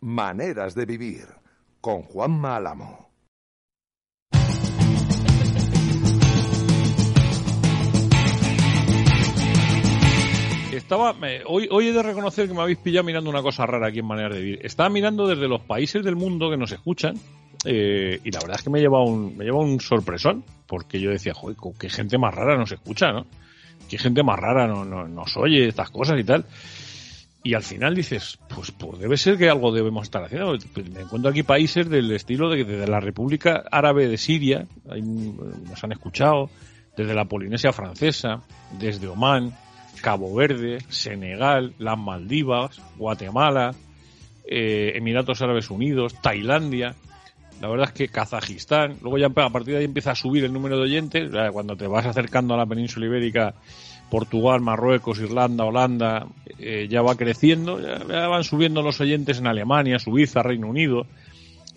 [0.00, 1.26] Maneras de vivir
[1.80, 3.10] con Juan Álamo.
[10.72, 13.88] Estaba, me- hoy, hoy he de reconocer que me habéis pillado mirando una cosa rara
[13.88, 14.60] aquí en Maneras de Vivir.
[14.62, 17.14] Estaba mirando desde los países del mundo que nos escuchan
[17.64, 21.10] eh, y la verdad es que me lleva un, me lleva un sorpresón porque yo
[21.10, 23.26] decía, joder, qué gente más rara nos escucha, ¿no?
[23.88, 26.44] Qué gente más rara no, no- nos oye estas cosas y tal.
[27.48, 30.52] Y al final dices, pues, pues debe ser que algo debemos estar haciendo.
[30.92, 35.92] Me encuentro aquí países del estilo de, de la República Árabe de Siria, nos han
[35.92, 36.50] escuchado,
[36.94, 38.42] desde la Polinesia Francesa,
[38.78, 39.56] desde Omán,
[40.02, 43.74] Cabo Verde, Senegal, las Maldivas, Guatemala,
[44.44, 46.96] eh, Emiratos Árabes Unidos, Tailandia.
[47.62, 50.52] La verdad es que Kazajistán, luego ya a partir de ahí empieza a subir el
[50.52, 53.54] número de oyentes, cuando te vas acercando a la península ibérica,
[54.10, 56.26] Portugal, Marruecos, Irlanda, Holanda,
[56.58, 61.06] eh, ya va creciendo, ya, van subiendo los oyentes en Alemania, Suiza, Reino Unido,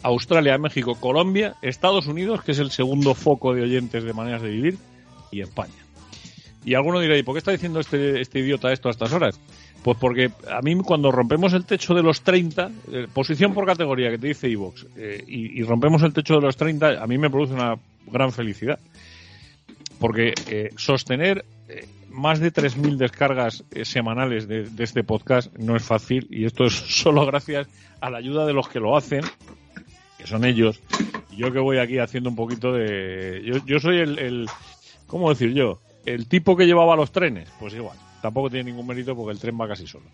[0.04, 4.50] Australia, México, Colombia, Estados Unidos, que es el segundo foco de oyentes de maneras de
[4.50, 4.78] vivir,
[5.32, 5.74] y España.
[6.64, 9.40] Y alguno dirá, ¿y por qué está diciendo este, este idiota esto a estas horas?
[9.84, 14.12] Pues porque a mí cuando rompemos el techo de los 30, eh, posición por categoría
[14.12, 17.32] que te dice Evox, eh, y, rompemos el techo de los 30, a mí me
[17.32, 17.76] produce una
[18.08, 18.80] gran felicidad.
[20.00, 20.34] Porque
[20.78, 21.46] sostener
[22.12, 26.66] más de 3.000 descargas eh, semanales de, de este podcast no es fácil y esto
[26.66, 27.68] es solo gracias
[28.00, 29.22] a la ayuda de los que lo hacen,
[30.18, 30.82] que son ellos.
[31.32, 33.42] Y yo que voy aquí haciendo un poquito de...
[33.46, 34.50] Yo, yo soy el, el...
[35.08, 35.80] ¿Cómo decir yo?
[36.06, 37.50] El tipo que llevaba los trenes.
[37.60, 37.98] Pues igual.
[38.22, 40.06] Tampoco tiene ningún mérito porque el tren va casi solo.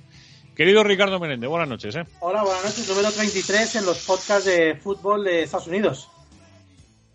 [0.55, 2.03] Querido Ricardo Menéndez, buenas noches, ¿eh?
[2.19, 2.89] Hola, buenas noches.
[2.89, 6.09] Número 33 en los podcasts de fútbol de Estados Unidos.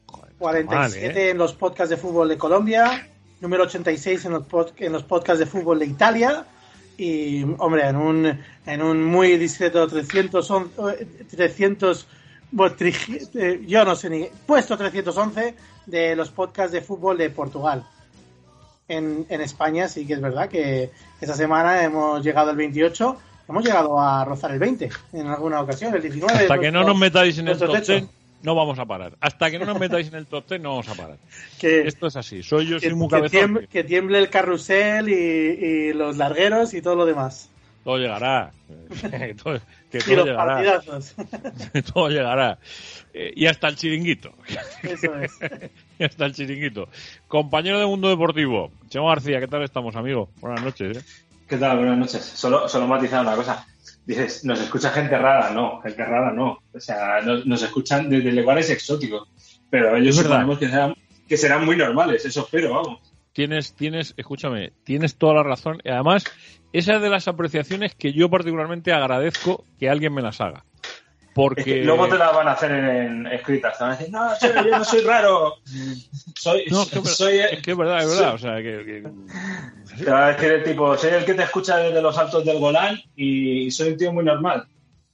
[0.06, 1.30] Joder, 47 mal, ¿eh?
[1.30, 3.11] en los podcasts de fútbol de Colombia.
[3.42, 6.46] Número 86 en los, pod- en los podcasts de fútbol de Italia.
[6.96, 12.06] Y, hombre, en un, en un muy discreto 311, 300,
[12.52, 15.54] bueno, tri- eh, yo no sé ni, puesto 311
[15.86, 17.84] de los podcasts de fútbol de Portugal.
[18.86, 23.16] En, en España sí que es verdad que esta semana hemos llegado al 28,
[23.48, 26.32] hemos llegado a rozar el 20 en alguna ocasión, el 19.
[26.32, 27.92] Hasta que no nos metáis en el top techo.
[27.92, 28.04] 10,
[28.42, 29.14] no vamos a parar.
[29.20, 31.18] Hasta que no nos metáis en el top 10, no vamos a parar.
[31.58, 32.42] Que, Esto es así.
[32.42, 33.30] Soy yo, que, soy muy que cabezón.
[33.38, 37.48] tiemble, que tiemble el carrusel y, y los largueros y todo lo demás.
[37.84, 38.52] Todo llegará.
[39.42, 39.60] todo,
[39.90, 40.54] que Y todo los llegará.
[40.54, 41.14] partidazos.
[41.94, 42.58] todo llegará.
[43.14, 44.32] Eh, y hasta el chiringuito.
[44.82, 45.32] Eso es.
[45.98, 46.88] y hasta el chiringuito.
[47.28, 50.30] Compañero de Mundo Deportivo, Chemo García, ¿qué tal estamos, amigo?
[50.40, 50.96] Buenas noches.
[50.96, 51.02] ¿eh?
[51.48, 51.76] ¿Qué tal?
[51.78, 52.22] Buenas noches.
[52.24, 53.66] Solo, solo matizar una cosa.
[54.04, 55.50] Dices, nos escucha gente rara.
[55.50, 56.58] No, gente rara no.
[56.72, 59.28] O sea, nos, nos escuchan desde lugares exóticos.
[59.70, 60.94] Pero ellos suponemos que serán,
[61.28, 62.24] que serán muy normales.
[62.24, 63.00] Eso espero, vamos.
[63.32, 65.80] Tienes, tienes, escúchame, tienes toda la razón.
[65.84, 66.24] Y además,
[66.72, 70.64] esa es de las apreciaciones que yo particularmente agradezco que alguien me las haga.
[71.32, 71.84] Es que Porque.
[71.84, 73.78] luego te la van a hacer en, en escritas.
[73.78, 75.54] Te van a decir, no, soy- yo no soy raro.
[76.34, 78.34] Soy, No, es que, soy, es que es verdad, es verdad.
[78.34, 81.78] O sea, que, que- Te va a decir el tipo, soy el que te escucha
[81.78, 84.66] desde los altos del Golán y soy un tío muy normal.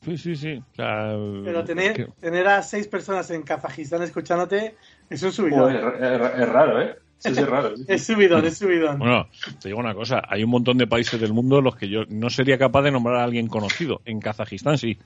[0.05, 0.63] Sí, sí, sí.
[0.73, 1.15] O sea,
[1.45, 4.75] Pero tener, que- tener a seis personas en Kazajistán escuchándote
[5.11, 5.61] es un subidón.
[5.61, 6.97] Joder, es, es raro, ¿eh?
[7.19, 7.77] Sí, sí, es raro.
[7.77, 7.85] sí.
[7.89, 8.99] Es subidón, es subidón.
[8.99, 9.29] Bueno,
[9.61, 12.03] te digo una cosa, hay un montón de países del mundo en los que yo
[12.09, 14.01] no sería capaz de nombrar a alguien conocido.
[14.05, 14.99] En Kazajistán sí,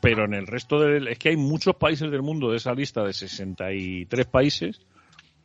[0.00, 1.08] pero en el resto del...
[1.08, 4.80] Es que hay muchos países del mundo de esa lista de 63 países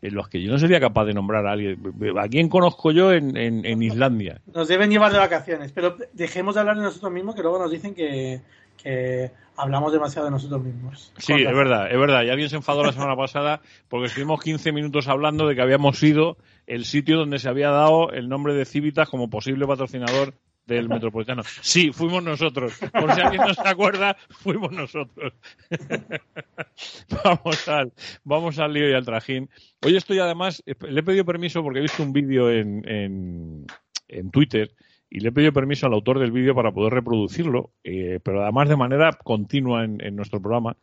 [0.01, 1.79] en los que yo no sería capaz de nombrar a alguien.
[2.19, 4.41] ¿A quién conozco yo en, en, en Islandia?
[4.53, 7.71] Nos deben llevar de vacaciones, pero dejemos de hablar de nosotros mismos, que luego nos
[7.71, 8.41] dicen que,
[8.81, 11.11] que hablamos demasiado de nosotros mismos.
[11.17, 12.23] Sí, es verdad, es verdad.
[12.23, 15.97] Y alguien se enfadó la semana pasada porque estuvimos 15 minutos hablando de que habíamos
[15.97, 16.37] sido
[16.67, 20.35] el sitio donde se había dado el nombre de Civitas como posible patrocinador
[20.67, 21.41] del Metropolitano.
[21.61, 22.73] Sí, fuimos nosotros.
[22.91, 25.33] Por si alguien no se acuerda, fuimos nosotros.
[27.23, 27.93] vamos al,
[28.23, 29.49] vamos al lío y al trajín.
[29.83, 33.65] Hoy estoy además, le he pedido permiso porque he visto un vídeo en, en,
[34.07, 34.71] en Twitter
[35.09, 38.69] y le he pedido permiso al autor del vídeo para poder reproducirlo, eh, pero además
[38.69, 40.77] de manera continua en, en nuestro programa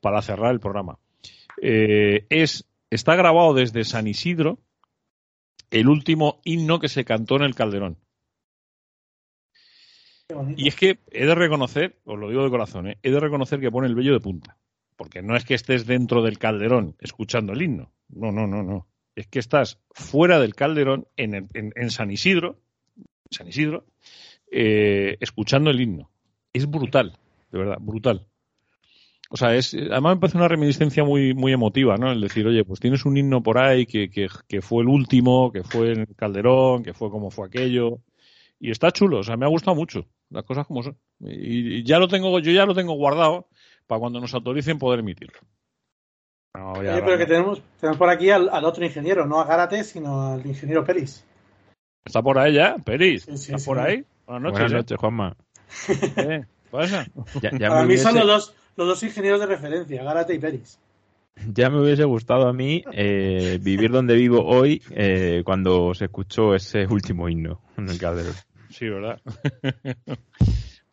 [0.00, 0.98] para cerrar el programa.
[1.62, 4.58] Eh, es, está grabado desde San Isidro
[5.70, 7.98] el último himno que se cantó en el Calderón.
[10.56, 12.98] Y es que he de reconocer, os lo digo de corazón, ¿eh?
[13.02, 14.58] he de reconocer que pone el vello de punta.
[14.96, 17.92] Porque no es que estés dentro del calderón escuchando el himno.
[18.08, 18.88] No, no, no, no.
[19.14, 22.58] Es que estás fuera del calderón en, el- en- en San Isidro,
[23.30, 23.84] San Isidro,
[24.50, 26.10] eh, escuchando el himno.
[26.52, 27.18] Es brutal,
[27.50, 28.26] de verdad, brutal.
[29.30, 32.10] O sea, es, además me parece una reminiscencia muy, muy emotiva, ¿no?
[32.10, 35.52] El decir, oye, pues tienes un himno por ahí que, que, que fue el último,
[35.52, 37.98] que fue en el Calderón, que fue como fue aquello.
[38.58, 40.96] Y está chulo, o sea, me ha gustado mucho, las cosas como son.
[41.20, 43.48] Y, y ya lo tengo, yo ya lo tengo guardado
[43.86, 45.38] para cuando nos autoricen poder emitirlo.
[46.54, 49.84] No, Oye, pero que tenemos, tenemos por aquí al, al otro ingeniero, no a Gárate,
[49.84, 51.24] sino al ingeniero Peris.
[52.04, 53.22] ¿Está por ahí ya, Peris?
[53.24, 53.66] Sí, sí, ¿Está sí.
[53.66, 54.04] por ahí?
[54.26, 54.58] Buenas noches.
[54.58, 54.76] Buenas ¿eh?
[54.76, 55.36] noches, Juanma.
[56.14, 57.06] ¿Qué pasa?
[57.42, 60.78] Ya, ya Para mí son los dos, los dos ingenieros de referencia, Gárate y Peris.
[61.46, 66.54] Ya me hubiese gustado a mí eh, vivir donde vivo hoy eh, cuando se escuchó
[66.54, 68.34] ese último himno en el Calderón.
[68.70, 69.20] Sí, ¿verdad?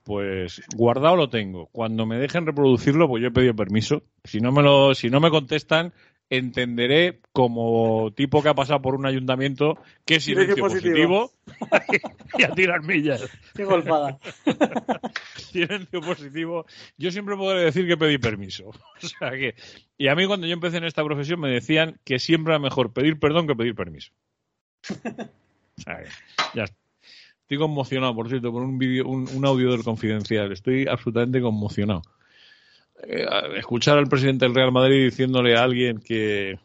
[0.03, 1.67] pues guardado lo tengo.
[1.71, 4.03] Cuando me dejen reproducirlo, pues yo he pedido permiso.
[4.23, 5.93] Si no me lo, si no me contestan,
[6.29, 11.31] entenderé como tipo que ha pasado por un ayuntamiento que es silencio Silencio positivo,
[12.37, 13.29] y a tirar millas.
[13.53, 14.19] Qué golfada.
[15.37, 16.65] Silencio positivo.
[16.97, 18.71] Yo siempre podré decir que pedí permiso.
[19.03, 19.55] O sea que,
[19.97, 22.91] y a mí cuando yo empecé en esta profesión me decían que siempre era mejor
[22.91, 24.11] pedir perdón que pedir permiso.
[24.89, 26.09] O sea que,
[26.55, 26.77] ya está.
[27.41, 30.51] Estoy conmocionado, por cierto, por un vídeo, un, un audio del confidencial.
[30.51, 32.01] Estoy absolutamente conmocionado.
[33.03, 33.25] Eh,
[33.57, 36.57] escuchar al presidente del Real Madrid diciéndole a alguien que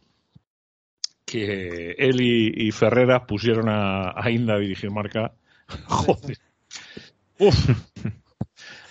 [1.24, 5.32] que él y, y Ferreras pusieron a, a Inda a dirigir marca.
[5.86, 6.38] Joder.
[7.38, 7.70] Uf.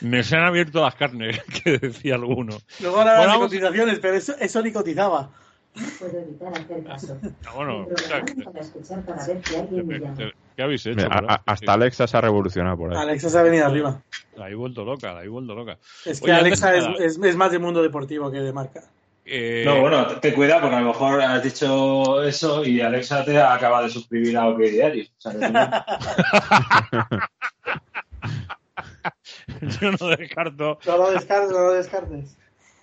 [0.01, 2.57] Me se han abierto las carnes, que decía alguno.
[2.79, 5.31] Luego ahora Bueno, las cotizaciones, pero eso, eso ni cotizaba.
[5.75, 7.19] No puedo evitar hacer caso.
[7.45, 10.31] Ah, bueno, Me programaron para escuchar para ver si alguien me llama.
[10.55, 10.95] ¿Qué habéis hecho?
[11.09, 12.99] Mira, a- hasta Alexa se ha revolucionado por ahí.
[13.01, 14.01] Alexa se ha venido arriba.
[14.35, 15.77] La he vuelto loca, la he vuelto loca.
[16.05, 18.83] Es que Oye, Alexa antes es, es, es más de mundo deportivo que de marca.
[19.25, 23.23] eh, No, bueno, te, te cuida porque a lo mejor has dicho eso y Alexa
[23.23, 25.05] te acaba de suscribir a OK Diario.
[25.05, 25.53] O sea, que tú-
[29.81, 32.37] yo no descarto No lo descartes, no lo descartes.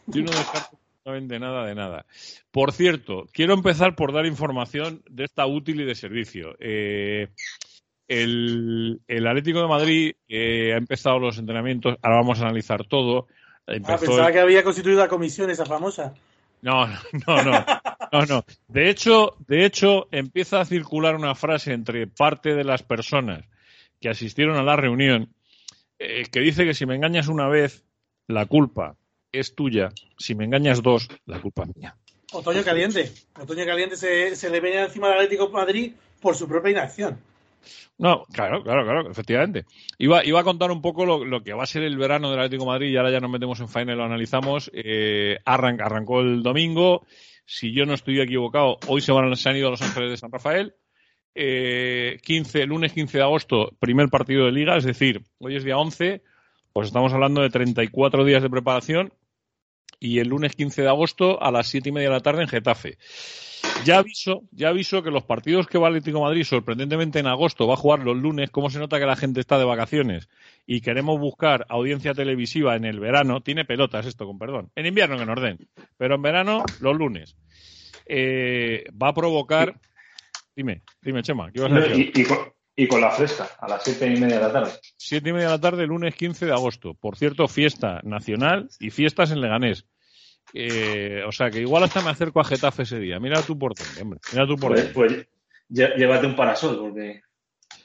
[0.06, 2.06] Yo no descarto absolutamente nada de nada.
[2.50, 6.56] Por cierto, quiero empezar por dar información de esta útil y de servicio.
[6.58, 7.28] Eh,
[8.08, 13.26] el, el Atlético de Madrid eh, ha empezado los entrenamientos, ahora vamos a analizar todo.
[13.68, 16.14] Ah, pensaba el- que había constituido la comisión esa famosa.
[16.62, 17.64] No, no, no,
[18.12, 18.44] no, no.
[18.68, 23.44] De hecho, de hecho, empieza a circular una frase entre parte de las personas
[24.00, 25.32] que asistieron a la reunión
[25.98, 27.84] eh, que dice que si me engañas una vez,
[28.28, 28.96] la culpa
[29.38, 29.90] es tuya.
[30.18, 31.96] Si me engañas dos, la culpa es mía.
[32.32, 33.10] Otoño caliente.
[33.40, 37.18] Otoño caliente se, se le venía encima al Atlético de Madrid por su propia inacción.
[37.98, 39.64] No, claro, claro, claro, efectivamente.
[39.98, 42.40] Iba, iba a contar un poco lo, lo que va a ser el verano del
[42.40, 44.70] Atlético de Madrid y ahora ya nos metemos en faena y lo analizamos.
[44.74, 47.06] Eh, arran- arrancó el domingo.
[47.46, 50.16] Si yo no estoy equivocado, hoy se, van, se han ido a Los Ángeles de
[50.16, 50.74] San Rafael.
[51.34, 55.76] Eh, 15, lunes 15 de agosto, primer partido de liga, es decir, hoy es día
[55.76, 56.22] 11,
[56.72, 59.12] pues estamos hablando de 34 días de preparación
[60.06, 62.48] y el lunes 15 de agosto a las 7 y media de la tarde en
[62.48, 62.96] Getafe.
[63.84, 67.66] Ya aviso, ya aviso que los partidos que va Atlético de Madrid, sorprendentemente en agosto,
[67.66, 68.50] va a jugar los lunes.
[68.50, 70.28] ¿Cómo se nota que la gente está de vacaciones?
[70.64, 73.40] Y queremos buscar audiencia televisiva en el verano.
[73.40, 74.70] Tiene pelotas esto, con perdón.
[74.76, 75.68] En invierno que nos den.
[75.96, 77.36] Pero en verano, los lunes.
[78.06, 79.74] Eh, va a provocar.
[80.54, 82.12] Dime, dime, Chema, ¿qué ibas a decir?
[82.14, 82.38] y, y con,
[82.76, 84.72] y con la fresca, a las siete y media de la tarde.
[84.98, 86.92] Siete y media de la tarde, lunes 15 de agosto.
[86.94, 89.86] Por cierto, fiesta nacional y fiestas en Leganés.
[90.54, 93.18] Eh, o sea que igual hasta me acerco a Getafe ese día.
[93.20, 94.20] Mira tú por dónde, hombre.
[94.32, 95.26] Mira tú por Pues, dónde.
[95.68, 97.20] pues llévate un parasol, porque.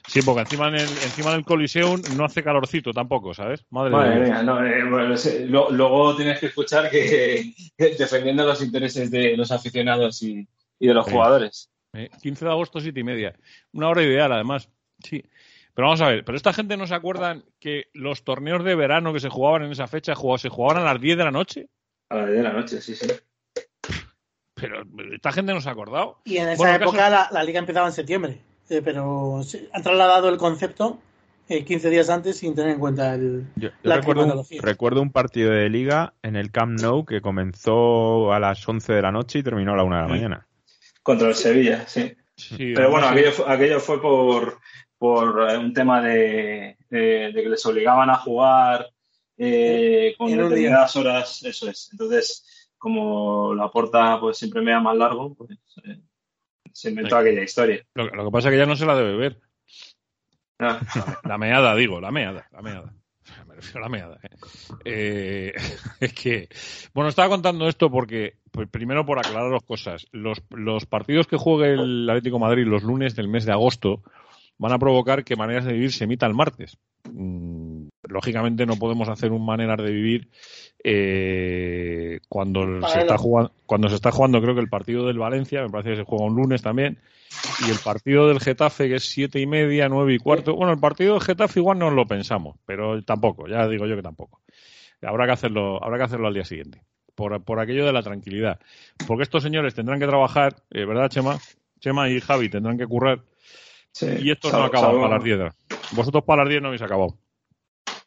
[0.08, 3.64] Sí, porque encima en el, encima del Coliseum no hace calorcito tampoco, ¿sabes?
[3.70, 8.60] Madre, Madre mía, no, eh, bueno, sí, lo- luego tienes que escuchar que, defendiendo los
[8.62, 10.46] intereses de los aficionados y,
[10.80, 11.70] y de los jugadores.
[11.92, 13.34] Eh, 15 de agosto, siete y media.
[13.72, 14.68] Una hora ideal, además.
[15.04, 15.22] Sí.
[15.74, 19.12] Pero vamos a ver, pero esta gente no se acuerdan que los torneos de verano
[19.12, 21.68] que se jugaban en esa fecha se jugaban a las 10 de la noche.
[22.12, 23.06] A las 10 de la noche, sí, sí.
[24.54, 26.18] Pero esta gente no se ha acordado.
[26.24, 28.38] Y en esa Bueno, época caso- la, la liga empezaba en septiembre.
[28.68, 30.98] Eh, pero se- han trasladado el concepto
[31.48, 33.46] eh, 15 días antes sin tener en cuenta el.
[33.56, 37.20] Yo, yo La recuerdo, un, recuerdo un partido de liga en el Camp Nou que
[37.20, 40.12] comenzó a las 11 de la noche y terminó a la 1 de la Sí.
[40.14, 40.46] mañana.
[41.02, 42.14] Contra el Sevilla, sí.
[42.36, 44.58] Sí, Pero bueno, aquello, fue- aquello fue por,
[44.98, 48.88] por eh, un tema de, de- de que les obligaban a jugar
[49.44, 50.36] eh, con día.
[50.42, 51.88] determinadas horas, eso es.
[51.92, 55.98] Entonces, como la porta pues siempre me da más largo, pues eh,
[56.72, 57.20] se inventó Sí.
[57.20, 57.84] aquella historia.
[57.94, 59.40] Lo, lo que pasa es que ya no se la debe ver.
[60.58, 60.80] Ah,
[61.24, 62.94] La meada, digo, la meada, la meada.
[63.46, 64.18] Me refiero a la meada.
[64.22, 64.28] ¿eh?
[64.84, 65.52] Eh,
[66.00, 66.48] es que,
[66.94, 71.36] bueno, estaba contando esto porque, pues, primero por aclarar las cosas, los, los partidos que
[71.36, 74.02] juegue el Atlético de Madrid los lunes del mes de agosto
[74.58, 76.76] van a provocar que Maneras de Vivir se emita el martes.
[77.12, 77.51] Mm,
[78.12, 80.28] lógicamente no podemos hacer un Maneras de Vivir
[80.84, 85.62] eh, cuando se, está jugando, cuando se está jugando, creo que el partido del Valencia,
[85.62, 86.98] me parece que se juega un lunes también,
[87.66, 90.54] y el partido del Getafe, que es siete y media, nueve y cuarto.
[90.54, 94.02] Bueno, el partido del Getafe igual no lo pensamos, pero tampoco, ya digo yo que
[94.02, 94.40] tampoco.
[95.02, 96.82] Habrá que hacerlo, habrá que hacerlo al día siguiente.
[97.14, 98.58] Por, por aquello de la tranquilidad.
[99.06, 101.38] Porque estos señores tendrán que trabajar, eh, ¿verdad, Chema?
[101.80, 103.20] Chema y Javi tendrán que currar
[103.94, 104.06] Sí.
[104.22, 105.38] y estos Salvo- no acaban salvo- para las 10.
[105.92, 107.18] Vosotros para las 10 no habéis acabado,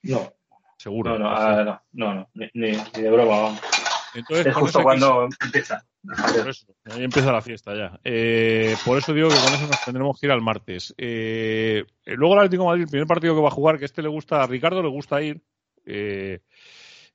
[0.05, 0.33] No,
[0.77, 1.11] seguro.
[1.11, 3.61] no, no, ah, no, no, no, ni, de broma, vamos.
[4.13, 5.85] Entonces, Es justo cuando empieza.
[6.03, 7.99] Por eso, ahí empieza la fiesta ya.
[8.03, 10.93] Eh, por eso digo que con eso nos tendremos que ir al martes.
[10.97, 13.85] Eh, eh, luego el Atlético de Madrid, el primer partido que va a jugar, que
[13.85, 15.41] este le gusta, a Ricardo le gusta ir.
[15.85, 16.39] eh,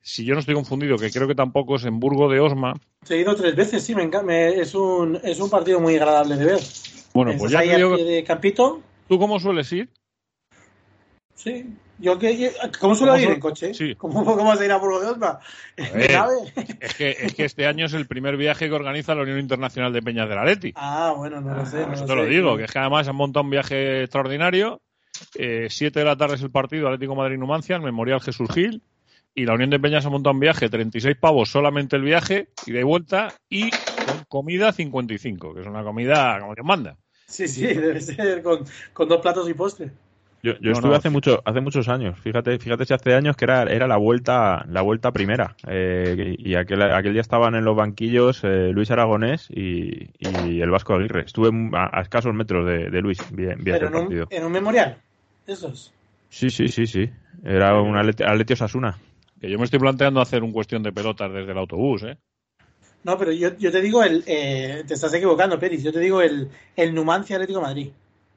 [0.02, 2.74] si yo no estoy confundido, que creo que tampoco es en Burgo de Osma.
[3.02, 4.48] Se ha ido tres veces, sí, me encanta.
[4.48, 6.60] es, un, es un partido muy agradable de ver.
[7.12, 9.90] Bueno, pues ya ahí te digo, de Campito, ¿tú cómo sueles ir?
[11.34, 11.66] sí.
[12.00, 12.48] Yo que, yo-
[12.80, 13.74] ¿Cómo suelo ¿Cómo ir en coche?
[13.74, 13.94] sí.
[13.94, 15.38] ¿Cómo, ¿Cómo vas a ir a Burgo de Osma?
[15.76, 19.92] Es que, es que este año es el primer viaje que organiza la Unión Internacional
[19.92, 20.72] de Peñas del Atleti.
[20.76, 21.86] Ah, bueno, no lo sé.
[21.86, 24.80] No eso lo te lo digo, que es que además han montado un viaje extraordinario.
[25.34, 28.82] Eh, siete de la tarde es el partido Atlético Madrid-Numancia, el Memorial Jesús Gil.
[29.34, 32.80] Y la Unión de Peñas ha montado un viaje, 36 pavos solamente el viaje, ida
[32.80, 36.96] y vuelta, y con comida 55, que es una comida como que manda.
[37.26, 39.90] Sí, sí, debe ser con, con dos platos y postre.
[40.42, 42.18] Yo, yo No, estuve no, hace mucho, hace muchos años.
[42.18, 45.54] Fíjate, fíjate si hace años que era, era la vuelta, la vuelta primera.
[45.66, 50.70] Eh, y aquel, aquel día estaban en los banquillos eh, Luis Aragonés y, y el
[50.70, 51.24] Vasco Aguirre.
[51.26, 54.26] Estuve a, a escasos metros de, de Luis, bien, bien Pero en un, partido.
[54.30, 54.96] en un memorial.
[55.46, 55.92] Esos.
[56.30, 57.10] Sí, sí, sí, sí.
[57.44, 58.96] Era un Atleti Osasuna.
[59.40, 62.16] Que yo me estoy planteando hacer un cuestión de pelotas desde el autobús, ¿eh?
[63.02, 64.22] No, pero yo, yo te digo el.
[64.26, 65.82] eh, te estás equivocando, Peris.
[65.82, 67.90] Yo te digo el, el Numancia Atlético de Madrid.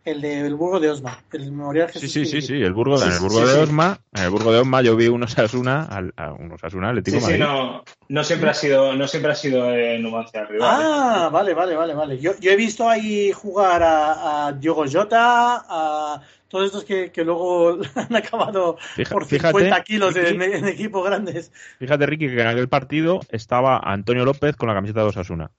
[0.05, 1.17] El del Burgo de Osma.
[1.31, 2.41] El Memorial Sí, Jesús sí, sí, Gil.
[2.43, 2.53] sí.
[2.61, 3.57] El Burgo, Sí, en el Burgo sí, de sí.
[3.59, 7.17] Osma, en el Burgo de Osma yo vi un Osasuna, al, a un Osasuna Atlético
[7.19, 7.39] Sí, sí, Madrid.
[7.43, 10.81] no, no siempre ha sido, no siempre ha sido eh, Numancia el rival.
[10.81, 10.85] ¿eh?
[10.85, 12.19] Ah, vale, vale, vale, vale.
[12.19, 17.23] Yo, yo he visto ahí jugar a, a Diogo Jota, a todos estos que, que
[17.23, 21.51] luego han acabado Fija- por fíjate, 50 kilos en, equipos grandes.
[21.79, 25.51] Fíjate, Ricky, que en aquel partido estaba Antonio López con la camiseta de Osasuna.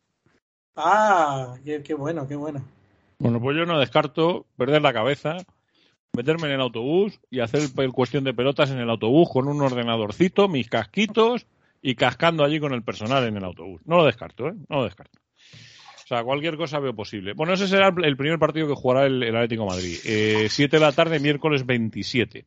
[0.76, 2.62] Ah, qué, qué bueno, qué bueno.
[3.18, 5.36] Bueno, pues yo no descarto perder la cabeza,
[6.14, 9.60] meterme en el autobús y hacer el, cuestión de pelotas en el autobús con un
[9.60, 11.46] ordenadorcito, mis casquitos
[11.82, 13.82] y cascando allí con el personal en el autobús.
[13.84, 14.54] No lo descarto, ¿eh?
[14.68, 15.18] No lo descarto.
[16.04, 17.32] O sea, cualquier cosa veo posible.
[17.32, 19.96] Bueno, ese será el, primer partido que jugará el, Atlético Madrid.
[20.04, 22.44] Eh, 7 de la tarde, miércoles 27.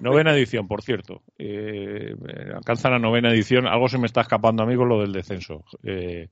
[0.00, 1.22] Novena edición, por cierto.
[1.38, 2.14] Eh,
[2.54, 3.66] alcanza la novena edición.
[3.66, 5.64] Algo se me está escapando a mí con lo del descenso.
[5.82, 6.28] Eh,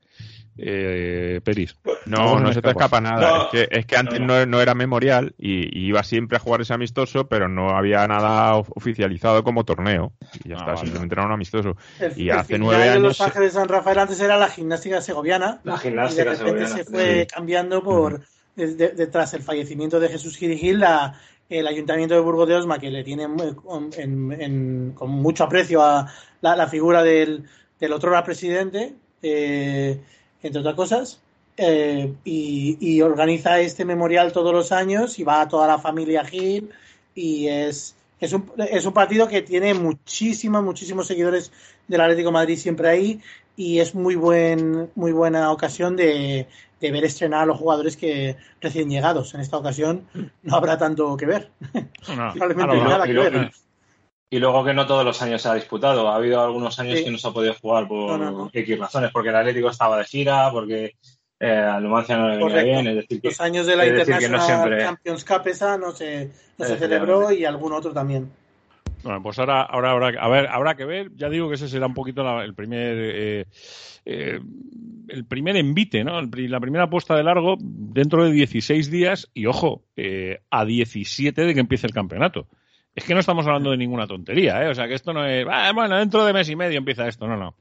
[0.59, 1.76] eh, Peris.
[2.07, 3.00] No, no se te escapa.
[3.00, 3.21] nada.
[3.38, 3.42] No.
[3.45, 6.75] es, que, es que antes No, era memorial y, y iba siempre a jugar ese
[6.75, 10.12] amistoso, pero no había nada of- oficializado como torneo.
[10.45, 10.78] Y ya Ah, está, vale.
[10.81, 11.76] simplemente era un amistoso.
[12.00, 14.37] El, Y el hace final nueve de años Los se- Ángeles San Rafael antes era
[14.37, 15.61] la gimnástica segoviana.
[15.64, 16.76] La y de gimnástica repente segoviana.
[16.76, 17.26] se fue Sí.
[17.35, 18.21] cambiando por
[18.57, 21.14] de- de- de- tras el fallecimiento de Jesús Gil Gil, la-
[21.59, 23.91] el ayuntamiento de Burgos de Osma que le tiene con,
[25.11, 27.45] mucho aprecio a la, figura del,
[27.79, 30.01] del otro presidente eh,
[30.43, 31.21] entre otras cosas
[31.57, 36.71] eh, y, organiza este memorial todos los años y va toda la familia Gil
[37.15, 41.51] y es es un, es un partido que tiene muchísimos, muchísimos seguidores
[41.89, 43.21] del Atlético Madrid siempre ahí
[43.57, 46.47] y es muy buen muy buena ocasión de,
[46.81, 49.35] de ver estrenar a los jugadores que recién llegados.
[49.35, 50.07] En esta ocasión
[50.43, 51.51] no habrá tanto que ver.
[52.17, 52.89] No, Probablemente ahora va.
[52.89, 53.53] nada y, que lo- ver.
[54.31, 56.09] y luego que no todos los años se ha disputado.
[56.09, 57.05] Ha habido algunos años Sí.
[57.05, 58.51] que no se ha podido jugar por No, no, no.
[58.53, 60.97] X razones, porque el Atlético estaba de gira, porque
[61.41, 62.65] eh, al Numancia no le venía Correcto.
[62.71, 62.87] bien.
[62.87, 65.43] Es decir, que Los años de la es decir, que no International siempre- Champions Cup
[65.49, 68.31] esa no se, no se celebró y algún otro también.
[69.03, 71.11] Bueno, pues ahora, ahora habrá, que ver.
[71.17, 73.47] Ya digo que ese será un poquito la- el primer eh,
[74.05, 74.41] eh,
[75.09, 76.19] el primer envite, ¿no?
[76.19, 81.43] El la primera apuesta de largo dentro de 16 días y ojo, eh, a 17
[81.45, 82.47] de que empiece el campeonato.
[82.95, 84.69] Es que no estamos hablando de ninguna tontería, ¿eh?
[84.69, 87.27] O sea, que esto no es, "Ah, bueno, dentro de mes y medio empieza esto,
[87.27, 87.57] no, no.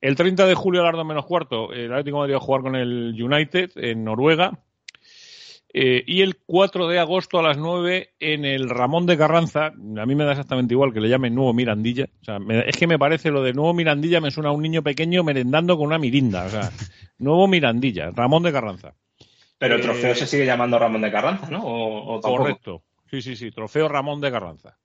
[0.00, 2.62] El 30 de julio a las 2 menos cuarto, el Atlético Madrid va a jugar
[2.62, 4.58] con el United en Noruega.
[5.76, 10.06] Eh, y el 4 de agosto a las 9 en el Ramón de Carranza, a
[10.06, 12.04] mí me da exactamente igual que le llamen Nuevo Mirandilla.
[12.20, 14.62] O sea, me- es que me parece lo de Nuevo Mirandilla me suena a un
[14.62, 16.44] niño pequeño merendando con una mirinda.
[16.44, 16.60] O sea,
[17.18, 18.94] Nuevo Mirandilla, Ramón de Carranza.
[19.58, 21.62] pero el trofeo Eh, se sigue llamando Ramón de Carranza, ¿no?
[21.64, 22.20] O.
[22.20, 22.82] Correcto.
[23.10, 24.78] Sí, sí, sí, trofeo Ramón de Carranza.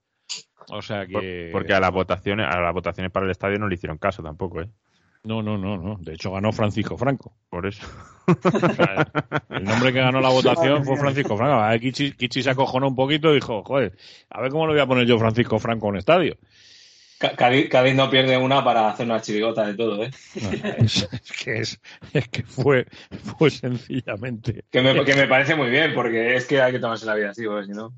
[0.70, 1.50] O sea Por- que.
[1.52, 4.60] porque a las votaciones, a las votaciones para el estadio no le hicieron caso tampoco,
[4.62, 4.68] ¿eh?
[5.22, 5.96] No, no, no, no.
[6.00, 7.34] De hecho, ganó Francisco Franco.
[7.48, 7.86] Por eso.
[8.26, 9.06] O sea,
[9.50, 11.54] el nombre que ganó la votación fue Francisco Franco.
[11.54, 13.96] A ver, Kichi, Kichi se acojonó un poquito y dijo, joder,
[14.30, 16.36] a ver cómo le voy a poner yo Francisco Franco en un estadio.
[17.36, 20.10] Cádiz, Cádiz no pierde una para hacer una chirigota de todo, ¿eh?
[20.78, 21.80] Es, es que, es,
[22.14, 22.86] es que fue,
[23.36, 24.64] fue sencillamente.
[24.70, 27.30] Que me, que me parece muy bien, porque es que hay que tomarse la vida
[27.30, 27.92] así, porque si no.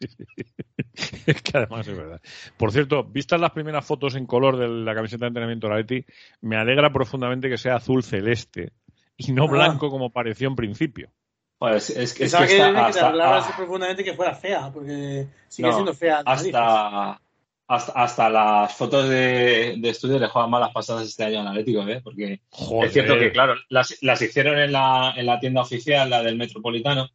[1.26, 2.20] Es que además es verdad.
[2.56, 5.78] Por cierto, vistas las primeras fotos en color de la camiseta de entrenamiento de la
[5.80, 6.04] Leti,
[6.40, 8.72] me alegra profundamente que sea azul celeste
[9.16, 9.50] y no Ah.
[9.50, 11.10] blanco como pareció en principio.
[11.58, 14.14] Joder, es, es, es que Pensaba que, está que te hasta, alegrabas ah, profundamente que
[14.14, 16.22] fuera fea, porque sigue No, siendo fea.
[16.24, 17.20] hasta,
[17.68, 21.80] hasta, hasta las fotos de, de estudio le juegan malas pasadas este año al Atlético,
[21.88, 22.00] ¿eh?
[22.04, 22.86] Porque Joder.
[22.86, 26.36] es cierto que, claro, las, las hicieron en la, en la tienda oficial, la del
[26.36, 27.08] Metropolitano,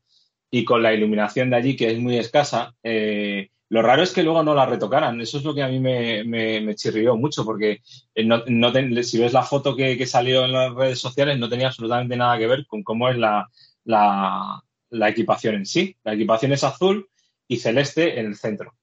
[0.51, 4.21] y con la iluminación de allí, que es muy escasa, eh, lo raro es que
[4.21, 5.21] luego no la retocaran.
[5.21, 7.81] Eso es lo que a mí me, me, me chirrió mucho, porque
[8.13, 11.39] eh, no, no ten- si ves la foto que, que salió en las redes sociales,
[11.39, 13.47] no tenía absolutamente nada que ver con cómo es la,
[13.85, 15.95] la, la equipación en sí.
[16.03, 17.07] La equipación es azul
[17.47, 18.73] y celeste en el centro.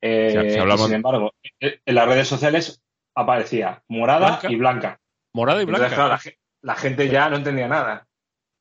[0.00, 2.80] Eh, si hablamos- sin embargo, en las redes sociales
[3.16, 4.52] aparecía morada Blanca.
[4.52, 5.00] y blanca.
[5.32, 5.94] Morada y Entonces, blanca.
[5.96, 8.06] claro, la, ge- la gente ya no entendía nada.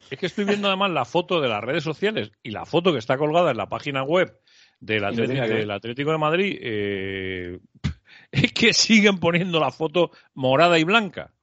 [0.09, 2.99] Es que estoy viendo además la foto de las redes sociales y la foto que
[2.99, 4.39] está colgada en la página web
[4.79, 6.57] del, Atlético, del de Madrid.
[6.61, 7.59] eh,
[8.31, 11.33] es que siguen poniendo la foto morada y blanca.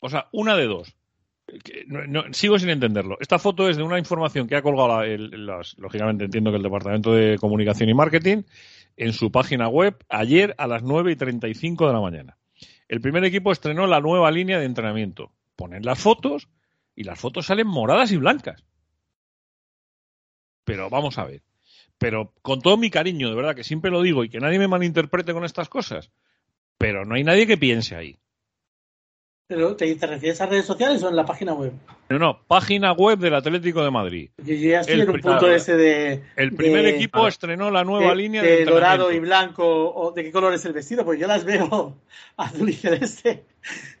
[0.00, 0.96] O sea, una de dos.
[1.86, 3.16] No- no- sigo sin entenderlo.
[3.20, 6.56] Esta foto es de una información que ha colgado, la- el- las- lógicamente entiendo que
[6.56, 8.42] el Departamento de Comunicación y Marketing,
[8.96, 12.38] en su página web ayer a las 9 y 35 de la mañana.
[12.88, 15.32] El primer equipo estrenó la nueva línea de entrenamiento.
[15.56, 16.48] Ponen las fotos
[16.94, 18.64] y las fotos salen moradas y blancas.
[20.64, 21.42] Pero vamos a ver.
[21.98, 24.68] Pero con todo mi cariño, de verdad que siempre lo digo y que nadie me
[24.68, 26.10] malinterprete con estas cosas.
[26.78, 28.18] Pero no hay nadie que piense ahí.
[29.46, 31.72] Pero, ¿te, ¿te refieres a redes sociales o en la página web?
[32.08, 34.30] No, no, página web del Atlético de Madrid.
[34.38, 36.22] Yo ya estoy El en un punto ese de.
[36.36, 39.92] El primer de- equipo estrenó la nueva de- línea de, de dorado y blanco.
[39.94, 41.04] O, ¿De qué color es el vestido?
[41.04, 41.94] Pues yo las veo
[42.38, 43.44] azul y celeste.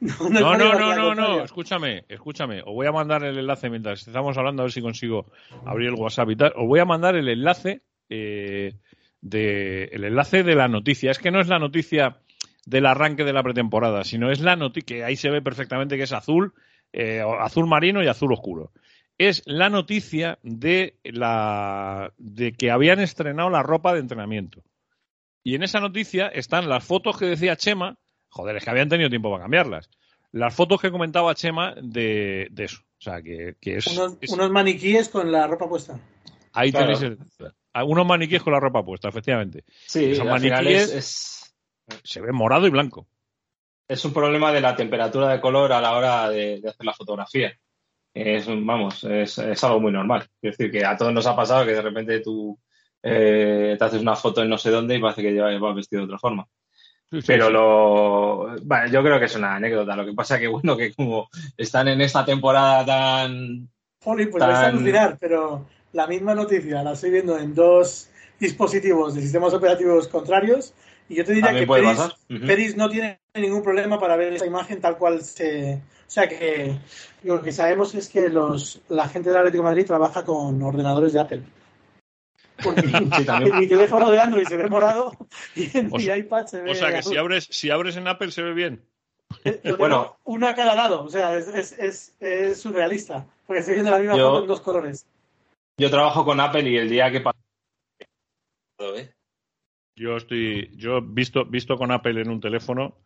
[0.00, 2.60] No, No, no, no, no, escúchame, escúchame.
[2.62, 5.26] Os voy a mandar el enlace mientras estamos hablando, a ver si consigo
[5.66, 6.52] abrir el WhatsApp y tal.
[6.56, 8.74] Os voy a mandar el enlace eh,
[9.20, 11.10] de el enlace de la noticia.
[11.10, 12.16] Es que no es la noticia
[12.66, 16.04] del arranque de la pretemporada, sino es la noticia que ahí se ve perfectamente que
[16.04, 16.54] es azul,
[16.92, 18.72] eh, azul marino y azul oscuro.
[19.18, 24.62] Es la noticia de la de que habían estrenado la ropa de entrenamiento.
[25.42, 27.98] Y en esa noticia están las fotos que decía Chema,
[28.28, 29.88] joder, es que habían tenido tiempo para cambiarlas.
[30.32, 32.80] Las fotos que comentaba Chema de, de eso.
[32.98, 36.00] O sea, que, que es, Unos, es- unos maniquíes con la ropa puesta.
[36.52, 36.94] Ahí Claro.
[36.98, 37.52] tenéis el-
[37.84, 39.64] unos maniquíes con la ropa puesta, efectivamente.
[39.86, 41.43] Sí, Esos maniquíes- es,
[42.02, 43.06] Se ve morado y blanco.
[43.88, 46.94] es un problema de la temperatura de color a la hora de, de hacer la
[46.94, 47.52] fotografía.
[48.14, 50.22] Es, un- vamos, es, es algo muy normal.
[50.40, 52.58] Es decir, que a todos nos ha pasado que de repente tú
[53.02, 56.06] eh, te haces una foto en no sé dónde y parece que llevas vestido de
[56.06, 56.46] otra forma.
[57.10, 57.52] Sí, sí, Pero sí.
[57.52, 58.56] lo.
[58.62, 59.94] Bueno, yo creo que es una anécdota.
[59.96, 63.68] Lo que pasa que, bueno, que como están en esta temporada tan.
[64.02, 68.08] Jolín, pues Tan- vais a alucinar, pero la misma noticia la estoy viendo en dos
[68.40, 70.74] dispositivos de sistemas operativos contrarios
[71.08, 71.98] y yo te diría que Peris.
[72.46, 75.80] Peris no tiene ningún problema para ver esa imagen tal cual se...
[76.06, 76.78] O sea que
[77.22, 81.12] lo que sabemos es que los, la gente del Atlético de Madrid trabaja con ordenadores
[81.12, 81.42] de Apple.
[82.62, 85.12] Porque Sí, mi teléfono de Android se ve morado
[85.56, 87.12] y en O sea- mi iPad se ve O sea, que azul.
[87.12, 88.84] si abres, si abres en Apple se ve bien.
[89.44, 90.16] Yo tengo Bueno.
[90.24, 93.98] una a cada lado, o sea, es, es, es, es surrealista, porque estoy viendo la
[93.98, 95.06] misma Yo- foto en dos colores.
[95.76, 97.36] Yo trabajo con Apple y el día que pasa.
[98.78, 99.10] ¿eh?
[99.96, 102.96] Yo estoy, yo visto, visto con Apple en un teléfono,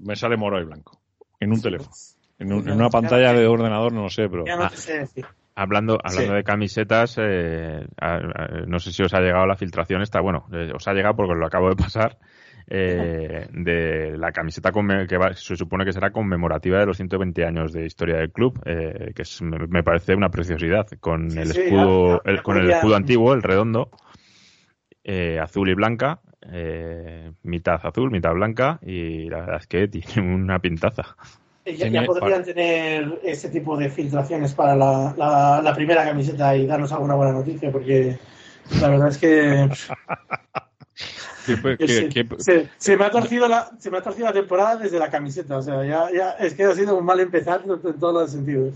[0.00, 1.00] me sale morado y blanco.
[1.38, 1.90] En un teléfono.
[2.38, 4.70] En, un- en una pantalla de ordenador no lo sé, pero Ya no Ah.
[4.70, 5.26] te sé decir.
[5.54, 6.36] Hablando, hablando Sí.
[6.36, 10.46] de camisetas, eh, a- a- no sé si os ha llegado la filtración esta, bueno,
[10.52, 12.16] eh, os ha llegado porque lo acabo de pasar,
[12.68, 14.70] eh, de la camiseta
[15.06, 18.58] que va- se supone que será conmemorativa de los 120 años de historia del club,
[18.64, 22.30] eh, que es- me, me parece una preciosidad, con Sí, el sí, escudo, ya- ya
[22.30, 23.90] el- con el escudo antiguo, el redondo,
[25.04, 30.34] eh, azul y blanca, eh, mitad azul, mitad blanca, y la verdad es que tiene
[30.34, 31.16] una pintaza.
[31.64, 36.66] Eh, Ya, podrían tener ese tipo de filtraciones para la, la, la primera camiseta y
[36.66, 38.18] darnos alguna buena noticia, porque
[38.80, 39.68] la verdad es que
[42.78, 45.56] se me ha torcido la, se me ha torcido la temporada desde la camiseta.
[45.58, 48.74] O sea, ya, ya es que ha sido un mal empezar en todos los sentidos.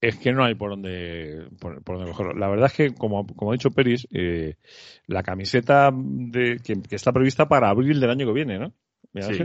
[0.00, 2.34] Es que no hay por dónde, por, por dónde cogerlo.
[2.34, 4.56] La verdad es que, como, como ha dicho Peris, eh,
[5.06, 8.72] la camiseta de, que, que está prevista para abril del año que viene, ¿no?
[9.22, 9.38] Sí.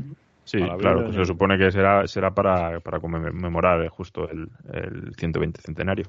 [0.43, 5.13] Sí, claro, pues se supone que será, será para, para conmemorar eh, justo el, el
[5.15, 6.05] 120 centenario.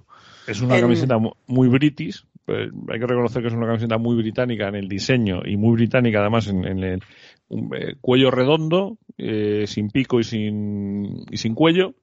[0.47, 2.25] Es una camiseta mu- muy british.
[2.45, 5.75] pues, hay que reconocer que es una camiseta muy británica en el diseño y muy
[5.75, 7.01] británica además en, en el
[7.49, 11.95] un, eh, cuello redondo, eh, sin pico y sin, y sin cuello.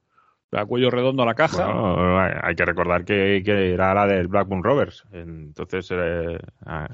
[0.50, 1.64] Sea, cuello redondo a la caja.
[1.64, 5.04] Bueno, hay que recordar que, que era la del Blackburn Rovers.
[5.12, 6.88] Entonces, eh, a- a-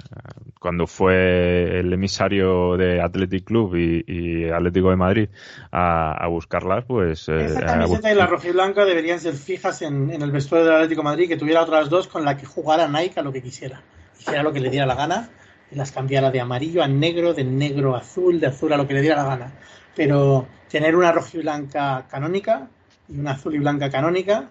[0.61, 5.29] cuando fue el emisario de Athletic Club y, y Atlético de Madrid
[5.73, 7.31] a, a buscarlas, pues...
[7.31, 10.77] eh, Esa a camiseta y la rojiblanca deberían ser fijas en, en el vestuario del
[10.77, 13.43] Atlético de Madrid, que tuviera otras dos con la que jugara Nike a lo que
[13.43, 13.81] quisiera.
[14.21, 15.31] Hiciera lo que le diera la gana
[15.71, 18.87] y las cambiara de amarillo a negro, de negro a azul, de azul a lo
[18.87, 19.53] que le diera la gana.
[19.95, 22.69] Pero tener una rojiblanca canónica
[23.09, 24.49] y una azul y blanca canónica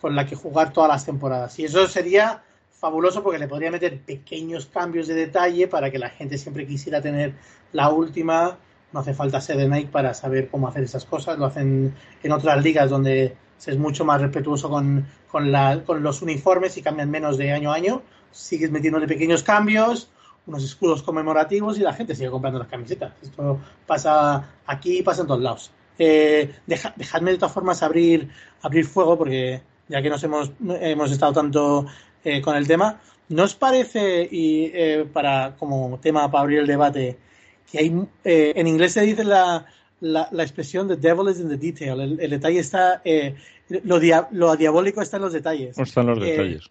[0.00, 1.58] con la que jugar todas las temporadas.
[1.58, 6.10] Y eso sería fabuloso porque le podría meter pequeños cambios de detalle para que la
[6.10, 7.34] gente siempre quisiera tener
[7.72, 8.56] la última.
[8.92, 11.38] No hace falta ser de Nike para saber cómo hacer esas cosas.
[11.38, 16.02] Lo hacen en otras ligas donde se es mucho más respetuoso con, con, la- con
[16.02, 18.02] los uniformes y cambian menos de año a año.
[18.30, 20.10] Sigues metiéndole pequeños cambios,
[20.46, 23.12] unos escudos conmemorativos y la gente sigue comprando las camisetas.
[23.22, 25.72] Esto pasa aquí y pasa en todos lados.
[25.98, 28.28] Eh, deja- dejadme de todas formas abrir,
[28.62, 31.86] abrir fuego porque ya que nos hemos, hemos estado tanto
[32.24, 36.66] eh, con el tema, ¿no os parece, y eh, para como tema para abrir el
[36.66, 37.16] debate,
[37.70, 39.66] que hay eh, en inglés se dice la,
[40.00, 43.34] la, la expresión the devil is in the detail, el, el detalle está, eh,
[43.68, 45.76] lo, dia- lo diabólico está en los detalles.
[45.76, 46.70] No están los detalles.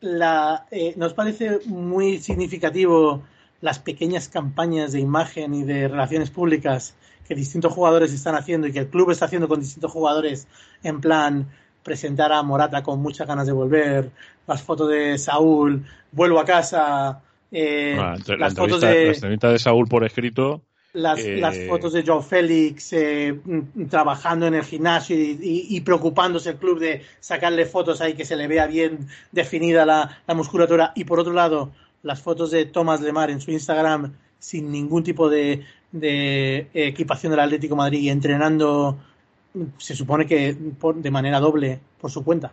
[0.00, 3.22] La, ¿Nos parece muy significativo
[3.60, 6.94] las pequeñas campañas de imagen y de relaciones públicas
[7.26, 10.46] que distintos jugadores están haciendo y que el club está haciendo con distintos jugadores
[10.82, 11.46] en plan
[11.82, 14.10] presentar a Morata con muchas ganas de volver,
[14.46, 19.58] las fotos de Saúl, vuelvo a casa, eh, entre- la, las fotos de la de
[19.58, 20.62] Saúl por escrito.
[20.92, 23.38] las, Eh, las fotos de Joe Félix eh,
[23.90, 28.24] trabajando en el gimnasio y, y- y preocupándose el club de sacarle fotos ahí que
[28.24, 30.92] se le vea bien definida la, la musculatura.
[30.94, 31.70] Y por otro lado,
[32.02, 37.40] las fotos de Thomas Lemar en su Instagram sin ningún tipo de, de equipación del
[37.40, 38.98] Atlético de Madrid y entrenando,
[39.78, 42.52] se supone que por- de manera doble por su cuenta.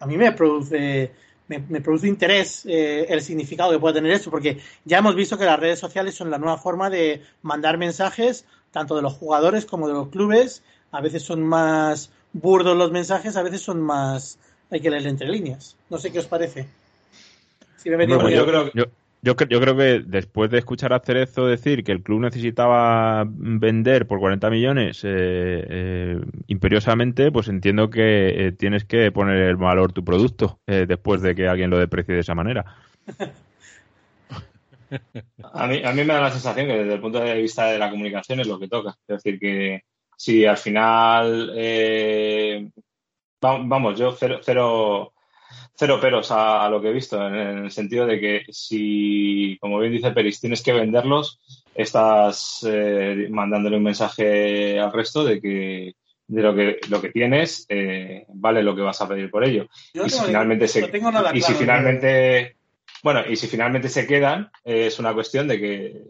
[0.00, 1.12] A mí me produce
[1.48, 5.36] me, me produce interés eh, el significado que puede tener esto, porque ya hemos visto
[5.36, 9.66] que las redes sociales son la nueva forma de mandar mensajes, tanto de los jugadores
[9.66, 10.62] como de los clubes.
[10.92, 14.38] A veces son más burdos los mensajes, a veces son más.
[14.70, 15.76] hay que leer entre líneas.
[15.90, 16.66] No sé qué os parece.
[17.76, 18.84] Si me Bueno, yo creo que- Yo,
[19.22, 24.06] yo, yo creo que después de escuchar a Cerezo decir que el club necesitaba vender
[24.06, 25.08] por 40 millones eh,
[25.68, 31.34] eh, imperiosamente, pues entiendo que eh, tienes que poner en valor tu producto después de
[31.34, 32.64] que alguien lo deprecie de esa manera.
[35.54, 37.78] A mí, a mí me da la sensación que desde el punto de vista de
[37.78, 38.90] la comunicación es lo que toca.
[39.08, 39.82] Es decir, que
[40.16, 41.50] si al final,
[43.44, 45.12] va- vamos, yo cero, cero,
[45.82, 49.80] cero peros a, a lo que he visto, en, el sentido de que si, como
[49.80, 51.40] bien dice Peris, tienes que venderlos,
[51.74, 55.96] estás eh, mandándole un mensaje al resto de que
[56.28, 59.66] de lo que lo que tienes eh, vale lo que vas a pedir por ello.
[59.92, 61.98] Yo y si finalmente se no y si claro
[63.02, 66.02] bueno y si finalmente se quedan eh, es una cuestión de que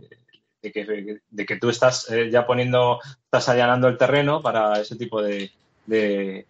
[0.60, 4.96] de que, de que tú estás eh, ya poniendo estás allanando el terreno para ese
[4.96, 5.50] tipo de,
[5.86, 6.46] de,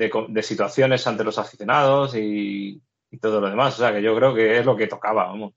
[0.00, 3.74] de de situaciones ante los aficionados y, y todo lo demás.
[3.74, 5.52] O sea que yo creo que es lo que tocaba vamos.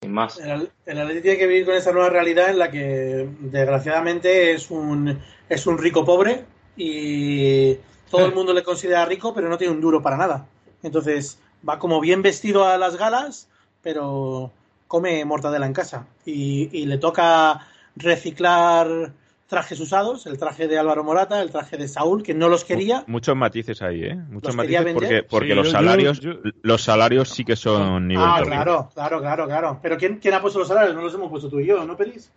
[0.00, 0.38] Sin más.
[0.38, 4.70] El, el Atleti tiene que vivir con esa nueva realidad en la que desgraciadamente es
[4.70, 6.44] un, es un rico pobre
[6.76, 7.74] y
[8.10, 10.46] todo el mundo le considera rico pero no tiene un duro para nada.
[10.82, 11.38] Entonces
[11.68, 13.48] va como bien vestido a las galas
[13.82, 14.50] pero
[14.88, 16.06] come mortadela en casa.
[16.24, 19.12] Y, y le toca reciclar
[19.52, 23.04] trajes usados, el traje de Álvaro Morata, el traje de Saúl, que no los quería.
[23.06, 24.14] Muchos matices ahí, ¿eh?
[24.14, 25.26] Muchos ¿Los quería matices porque, vender?
[25.28, 28.56] porque Sí, los yo- salarios yo- los salarios sí que son nivel Ah, terrible.
[28.56, 29.78] claro, claro, claro, claro.
[29.82, 30.94] Pero ¿quién, quién ha puesto los salarios?
[30.94, 32.32] No los hemos puesto tú y yo, ¿no, Peris?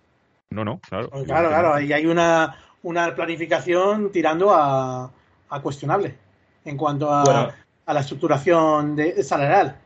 [0.49, 1.10] No, no, claro.
[1.10, 5.10] Pues claro, claro, ahí hay una, una planificación tirando a,
[5.49, 6.15] a cuestionable
[6.65, 7.49] en cuanto a, Bueno.
[7.86, 9.78] a la estructuración de, salarial.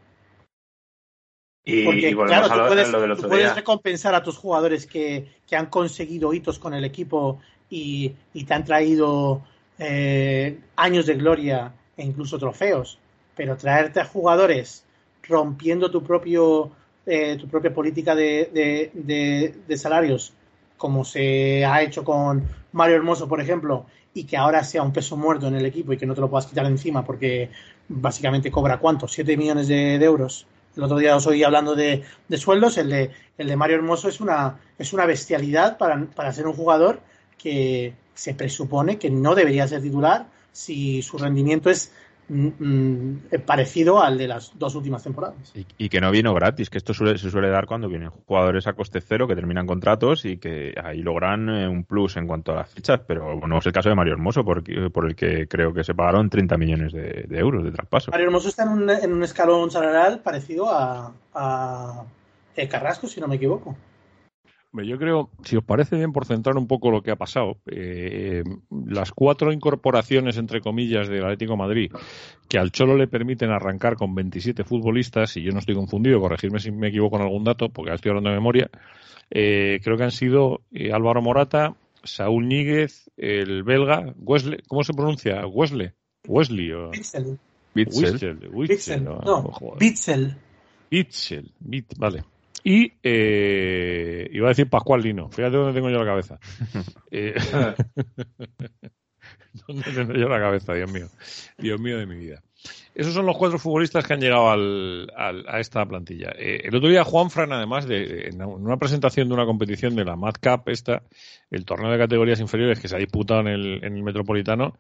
[1.66, 4.16] Y, Porque, y volvemos claro, a tú puedes, lo del tú otro puedes día recompensar
[4.16, 8.66] a tus jugadores que, que han conseguido hitos con el equipo y, y te han
[8.66, 9.42] traído
[9.78, 13.00] eh, años de gloria e incluso trofeos,
[13.36, 14.84] pero traerte a jugadores
[15.24, 16.72] rompiendo tu propio
[17.06, 20.34] eh, tu propia política de, de- de- de salarios,
[20.78, 25.18] como se ha hecho con, Mario Hermoso, por ejemplo, y que ahora sea un peso
[25.18, 27.50] muerto en el equipo y que no te lo puedas quitar encima porque
[27.88, 30.46] básicamente cobra cuánto, 7 millones de euros.
[30.76, 34.08] El otro día os oí hablando de, de sueldos, el de, el de Mario Hermoso
[34.10, 37.02] es una, es una bestialidad para, para ser un jugador
[37.38, 41.92] que se presupone que no debería ser titular si su rendimiento es
[43.46, 45.52] parecido al de las dos últimas temporadas.
[45.56, 48.68] Y, y que no vino gratis, que esto suele- se suele dar cuando vienen jugadores
[48.68, 52.52] a coste cero que terminan contratos y que ahí logran eh, un plus en cuanto
[52.52, 55.48] a las fichas, pero no es el caso de Mario Hermoso, por, por el que
[55.48, 58.12] creo que se pagaron 30 millones de, de euros de traspaso.
[58.12, 62.04] Mario Hermoso está en un, en un escalón salarial parecido a, a
[62.56, 63.76] eh, Carrasco, si no me equivoco.
[64.72, 68.44] Yo creo, si os parece bien, por centrar un poco lo que ha pasado, eh,
[68.86, 71.92] las cuatro incorporaciones, entre comillas, del Atlético de Madrid,
[72.48, 76.60] que al Cholo le permiten arrancar con 27 futbolistas, y yo no estoy confundido, corregirme
[76.60, 78.70] si me equivoco en algún dato, porque ahora estoy hablando de memoria,
[79.32, 84.94] eh, creo que han sido eh, Álvaro Morata, Saúl Níguez, el belga, Wesley, ¿cómo se
[84.94, 85.46] pronuncia?
[85.48, 85.92] Wesley.
[86.28, 87.40] Wesley o Bitzel.
[87.74, 88.04] Bitzel.
[88.12, 88.50] Witzel, Bitzel.
[88.54, 89.42] Witzel, No.
[89.80, 90.36] Bitzel.
[90.92, 92.24] Bitzel, Bit- vale.
[92.64, 95.30] Y eh, iba a decir Pascual Lino.
[95.30, 96.40] Fíjate dónde tengo yo la cabeza.
[97.12, 97.34] Eh,
[99.68, 101.08] ¿Dónde tengo yo la cabeza, Dios mío?
[101.58, 102.42] Dios mío de mi vida.
[102.94, 106.32] Esos son los cuatro futbolistas que han llegado al- al- a esta plantilla.
[106.38, 110.06] Eh, el otro día Juan Fran, además, de, en una presentación de una competición de
[110.06, 111.04] la Mad Cup, esta,
[111.50, 114.78] el torneo de categorías inferiores que se ha disputado en el, en el Metropolitano,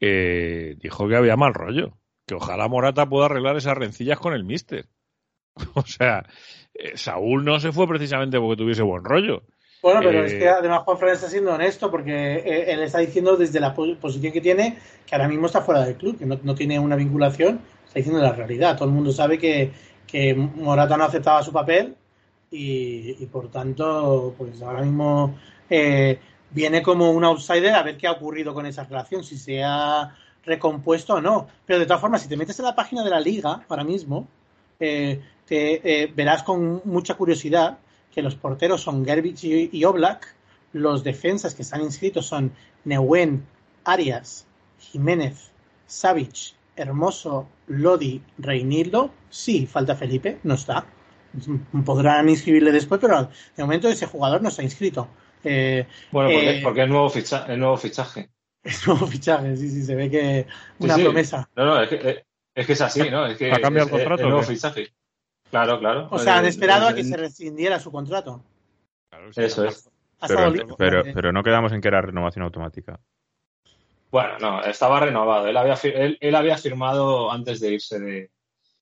[0.00, 1.96] eh, dijo que había mal rollo.
[2.26, 4.86] Que ojalá Morata pueda arreglar esas rencillas con el Mister.
[5.74, 6.24] O sea,
[6.80, 9.42] eh, Saúl no se fue precisamente porque tuviese buen rollo.
[9.82, 12.98] Bueno, pero Eh, es que además Juan Fran está siendo honesto porque eh, él está
[12.98, 16.26] diciendo desde la po- posición que tiene que ahora mismo está fuera del club, que
[16.26, 18.76] no, no tiene una vinculación, está diciendo la realidad.
[18.76, 19.72] Todo el mundo sabe que,
[20.06, 21.96] que Morata no aceptaba su papel
[22.50, 25.38] y, y por tanto, pues ahora mismo
[25.70, 29.62] eh, viene como un outsider a ver qué ha ocurrido con esa relación, si se
[29.64, 30.14] ha
[30.44, 31.48] recompuesto o no.
[31.64, 34.28] Pero de todas formas, si te metes en la página de la liga ahora mismo,
[34.78, 37.78] eh, te eh, verás con mucha curiosidad
[38.14, 40.34] que los porteros son Gerbich y, y Oblak,
[40.72, 42.52] los defensas que están inscritos son
[42.84, 43.44] Neuen,
[43.84, 44.46] Arias,
[44.78, 45.50] Jiménez,
[45.86, 49.12] Savic, Hermoso, Lodi, Reinildo.
[49.28, 50.86] Sí, falta Felipe, no está.
[51.84, 55.08] Podrán inscribirle después, pero de momento ese jugador no está inscrito.
[55.44, 58.30] Eh, Bueno, porque, Eh, porque es nuevo, ficha, es nuevo fichaje.
[58.62, 60.46] es nuevo fichaje, sí, sí, se ve que
[60.78, 61.02] una sí.
[61.02, 61.48] promesa.
[61.56, 63.26] No, no, es que, es que es así, ¿no?
[63.26, 64.92] Es que ¿Ha cambiado es- el contrato es o nuevo fichaje.
[65.50, 66.08] Claro, claro.
[66.10, 68.42] O sea, han Eh, esperado a que se rescindiera su contrato.
[69.34, 69.90] Eso es.
[70.26, 73.00] Pero, pero, pero no quedamos en que era renovación automática.
[74.10, 75.46] Bueno, no, estaba renovado.
[75.46, 78.30] Él había, él, él había firmado antes de irse de.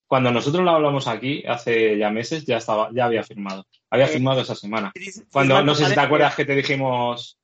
[0.06, 3.66] Cuando nosotros lo hablamos aquí, hace ya meses, ya estaba, ya había firmado.
[3.90, 4.90] Había Eh, firmado esa semana.
[5.30, 7.38] Cuando, no sé si te acuerdas que te dijimos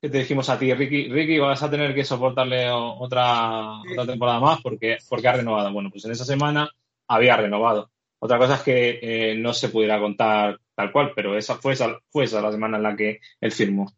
[0.00, 4.38] que te dijimos a ti, Ricky, Ricky, vas a tener que soportarle otra, otra temporada
[4.38, 5.72] más porque, porque ha renovado.
[5.72, 6.68] Bueno, pues en esa semana
[7.08, 7.90] había renovado.
[8.24, 12.00] Otra cosa es que eh, no se pudiera contar tal cual, pero esa fue esa,
[12.08, 13.92] fue esa la semana en la que él firmó.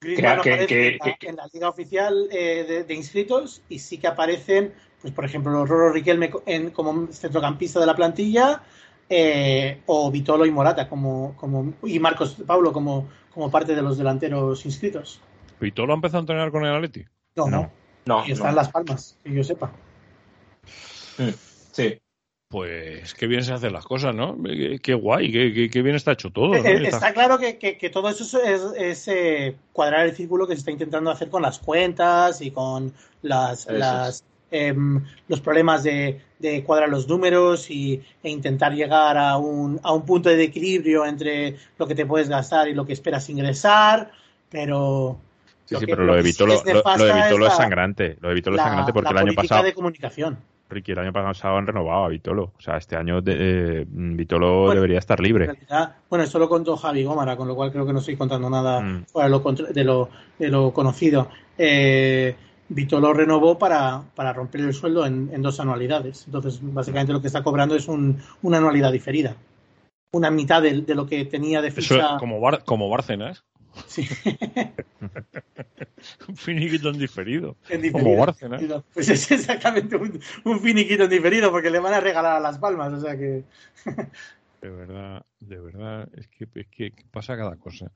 [0.00, 3.78] Griezmann no que- en, la, que- en la liga oficial eh, de, de inscritos y
[3.78, 8.64] sí que aparecen, pues por ejemplo, Roro Riquelme co- en- como centrocampista de la plantilla
[9.08, 13.96] eh, o Vitolo y Morata como, como y Marcos Pablo como, como parte de los
[13.96, 15.20] delanteros inscritos.
[15.60, 17.04] ¿Pitolo ha empezado a entrenar con el Atleti?
[17.36, 17.60] No, no.
[17.60, 17.72] No.
[18.06, 18.56] No, Y están no.
[18.56, 19.70] Las Palmas, que yo sepa.
[21.18, 21.30] Mm,
[21.70, 22.00] Sí.
[22.48, 24.34] Pues qué bien se hacen las cosas, ¿no?
[24.42, 26.48] Qué, qué guay, qué, qué- qué bien está hecho todo.
[26.48, 26.54] ¿no?
[26.56, 30.16] Eh, eh, Está- Está claro que, que- que todo eso es, es, eh, cuadrar el
[30.16, 33.66] círculo que se está intentando hacer con las cuentas y con las,
[34.50, 39.92] em, los problemas de, de cuadrar los números y, e intentar llegar a un, a
[39.92, 44.10] un punto de equilibrio entre lo que te puedes gastar y lo que esperas ingresar,
[44.48, 45.20] pero...
[45.66, 48.16] Sí, lo sí, que- pero lo de sí lo, lo de Vitolo es la- sangrante.
[48.22, 50.38] Lo de Vitolo es sangrante porque la el año pasado, de comunicación.
[50.68, 52.52] Ricky, el año pasado han renovado a Vitolo.
[52.56, 53.34] O sea, este año de,
[53.80, 55.46] eh, Vitolo Bueno, debería estar En libre.
[55.46, 58.48] realidad, bueno, esto lo contó Javi Gómara, con lo cual creo que no estoy contando
[58.50, 59.04] nada Mm.
[59.06, 59.40] fuera de lo,
[59.72, 61.28] de lo, de lo conocido.
[61.56, 62.34] Eh,
[62.70, 66.24] Vito lo renovó para, para romper el sueldo en, en dos anualidades.
[66.26, 69.36] Entonces, básicamente lo que está cobrando es un, una anualidad diferida.
[70.12, 72.16] Una mitad de, de lo que tenía de Eso ficha.
[72.18, 73.44] como, Bar- como Bárcenas.
[73.86, 74.06] Sí,
[76.28, 77.56] Un finiquito en diferido.
[77.68, 78.16] en Como.
[78.16, 78.62] Bárcenas.
[78.94, 82.58] Pues es exactamente un, un finiquito en diferido porque le van a regalar a las
[82.58, 82.92] palmas.
[82.92, 83.44] O sea que.
[84.60, 87.92] De verdad, de verdad, es que, es que pasa cada cosa.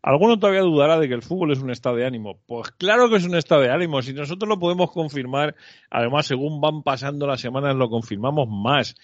[0.00, 2.38] ¿Alguno todavía dudará de que el fútbol es un estado de ánimo?
[2.46, 4.00] Pues claro que es un estado de ánimo.
[4.00, 5.56] Si nosotros lo podemos confirmar,
[5.90, 8.94] además, según van pasando las semanas, lo confirmamos más.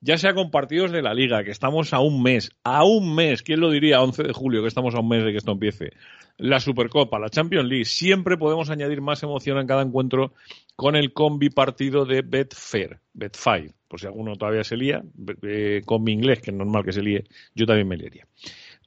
[0.00, 3.42] Ya sea con partidos de la liga, que estamos a un mes, a un mes,
[3.42, 4.02] ¿quién lo diría?
[4.02, 5.92] 11 de julio, que estamos a un mes de que esto empiece.
[6.36, 10.32] La Supercopa, la Champions League, siempre podemos añadir más emoción en cada encuentro
[10.76, 15.02] con el combi partido de Betfair, Betfair, por si alguno todavía se lía,
[15.42, 18.26] eh, con mi inglés, que es normal que se líe, yo también me liaría.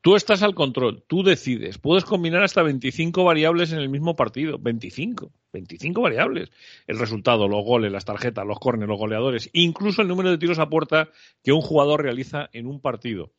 [0.01, 1.77] Tú estás al control, tú decides.
[1.77, 4.57] Puedes combinar hasta 25 variables en el mismo partido.
[4.57, 6.49] 25, 25 variables.
[6.87, 10.57] El resultado, los goles, las tarjetas, los córneres, los goleadores, incluso el número de tiros
[10.57, 11.09] a puerta
[11.43, 13.31] que un jugador realiza en un partido.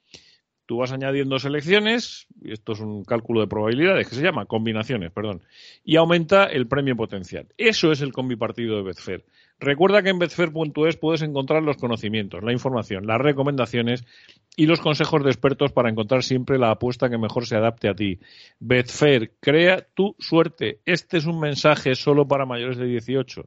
[0.65, 5.11] Tú vas añadiendo selecciones, y esto es un cálculo de probabilidades que se llama combinaciones,
[5.11, 5.43] perdón,
[5.85, 7.49] y aumenta el premio potencial.
[7.59, 9.25] Eso es el combi partido de Betfair.
[9.59, 14.05] Recuerda que en betfair.es puedes encontrar los conocimientos, la información, las recomendaciones
[14.57, 17.95] y los consejos de expertos para encontrar siempre la apuesta que mejor se adapte a
[17.95, 18.21] ti.
[18.61, 20.81] Betfair, crea tu suerte.
[20.85, 23.45] Este es un mensaje solo para mayores de 18.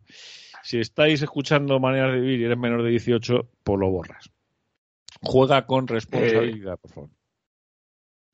[0.64, 4.30] Si estáis escuchando maneras de vivir y eres menor de 18, pues lo borras.
[5.22, 7.10] Juega con responsabilidad, por favor.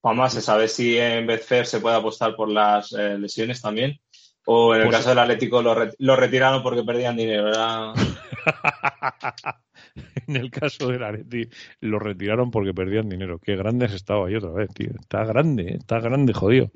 [0.01, 3.99] Juanma, ¿se sabe si en Betfair se puede apostar por las eh, lesiones también?
[4.45, 7.49] O en el Pues- caso del Atlético lo, re- lo retiraron porque perdían dinero.
[7.49, 7.93] Era...
[10.27, 11.49] en el caso del Areti
[11.81, 13.39] lo retiraron porque perdían dinero.
[13.39, 14.91] Qué grande has estado ahí otra vez, tío.
[14.99, 15.77] Está grande, ¿eh?
[15.79, 16.71] está grande, jodido.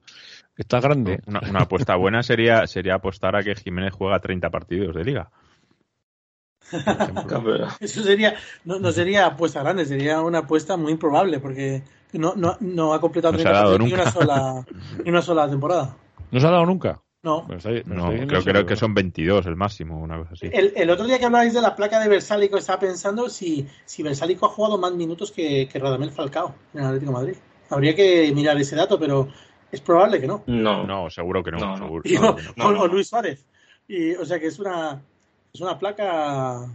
[0.57, 1.19] Está grande.
[1.27, 5.29] Una, una apuesta buena sería, sería apostar a que Jiménez juega 30 partidos de liga.
[7.79, 12.57] Eso sería, no, no sería apuesta grande, sería una apuesta muy improbable porque no, no,
[12.59, 14.65] no ha completado No se 30 ha partidos ni una sola,
[15.03, 15.95] ni una sola temporada.
[16.31, 17.01] ¿No se ha dado nunca?
[17.25, 17.43] No.
[17.47, 20.47] Me me No, creo, creo que son 22 el máximo, una cosa así.
[20.53, 24.03] El, el otro día que hablabais de la placa de Versálico, estaba pensando si, si
[24.03, 27.35] Versálico ha jugado más minutos que, que Radamel Falcao en el Atlético de Madrid.
[27.71, 29.27] Habría que mirar ese dato, pero
[29.71, 30.43] es probable que no.
[30.45, 30.85] No.
[30.85, 31.57] No, seguro que no.
[31.57, 31.77] No, no.
[31.77, 32.51] seguro- Y- seguro o, que no.
[32.55, 32.87] no, o no.
[32.87, 33.43] Luis Suárez.
[33.87, 35.01] Y, o sea que es una,
[35.51, 36.67] es una placa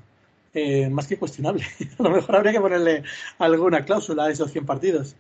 [0.53, 1.65] eh, más que cuestionable.
[1.99, 3.05] A lo mejor habría que ponerle
[3.39, 5.15] alguna cláusula a esos 100 partidos.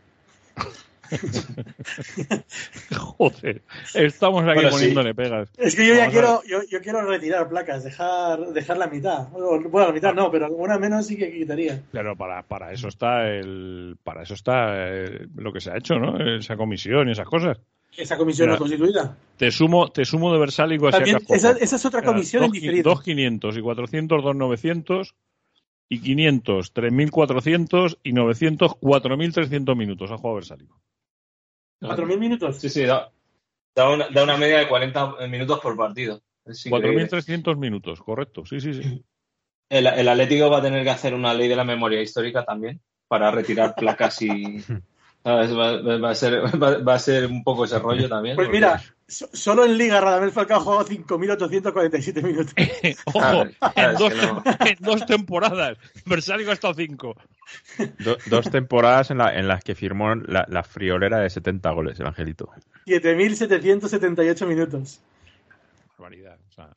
[2.96, 3.62] Joder,
[3.94, 4.76] estamos aquí Bueno, sí.
[4.76, 5.48] poniéndole pegas.
[5.56, 9.28] Es que yo ya Vamos quiero, yo, yo quiero retirar placas, dejar, dejar la mitad.
[9.28, 11.82] Bueno, la mitad no, pero alguna menos sí que quitaría.
[11.92, 15.94] Pero para, para eso está el, para eso está eh, lo que se ha hecho,
[15.96, 16.18] ¿no?
[16.36, 17.58] Esa comisión y esas cosas.
[17.96, 19.16] Esa comisión Mira, no constituida.
[19.36, 22.94] Te sumo, te sumo de Versálico a También, esa, esa es otra comisión en diferido.
[22.94, 25.14] 2.500 y 400, 2.900
[25.88, 30.80] y 500, 3.400 y 900, 4.300 minutos ha jugado Versálico.
[31.80, 32.56] ¿4.000 minutos?
[32.58, 33.10] Sí, sí, da,
[33.74, 36.20] da una, da una media de 40 minutos por partido.
[36.44, 37.08] Es increíble.
[37.08, 38.44] 4.300 minutos, correcto.
[38.46, 39.04] Sí, sí, sí.
[39.70, 42.80] El, el Atlético va a tener que hacer una ley de la memoria histórica también
[43.06, 44.58] para retirar placas y.
[45.22, 45.56] ¿sabes?
[45.56, 48.34] Va, va- a ser, va, va a ser un poco ese rollo también.
[48.34, 52.54] Pues porque- mira, solo en Liga Radamel Falcao ha jugado 5.847 minutos.
[53.06, 54.42] Ojo, Claro, claro, en, dos, que no.
[54.66, 55.78] en dos temporadas.
[56.06, 57.14] Versálico ha estado 5.
[57.98, 61.98] Do- dos temporadas en, la- en las que firmó la, la friolera de 70 goles,
[62.00, 62.50] el Angelito.
[62.86, 65.00] 7.778 minutos.
[65.98, 66.72] Barbaridad, o sea,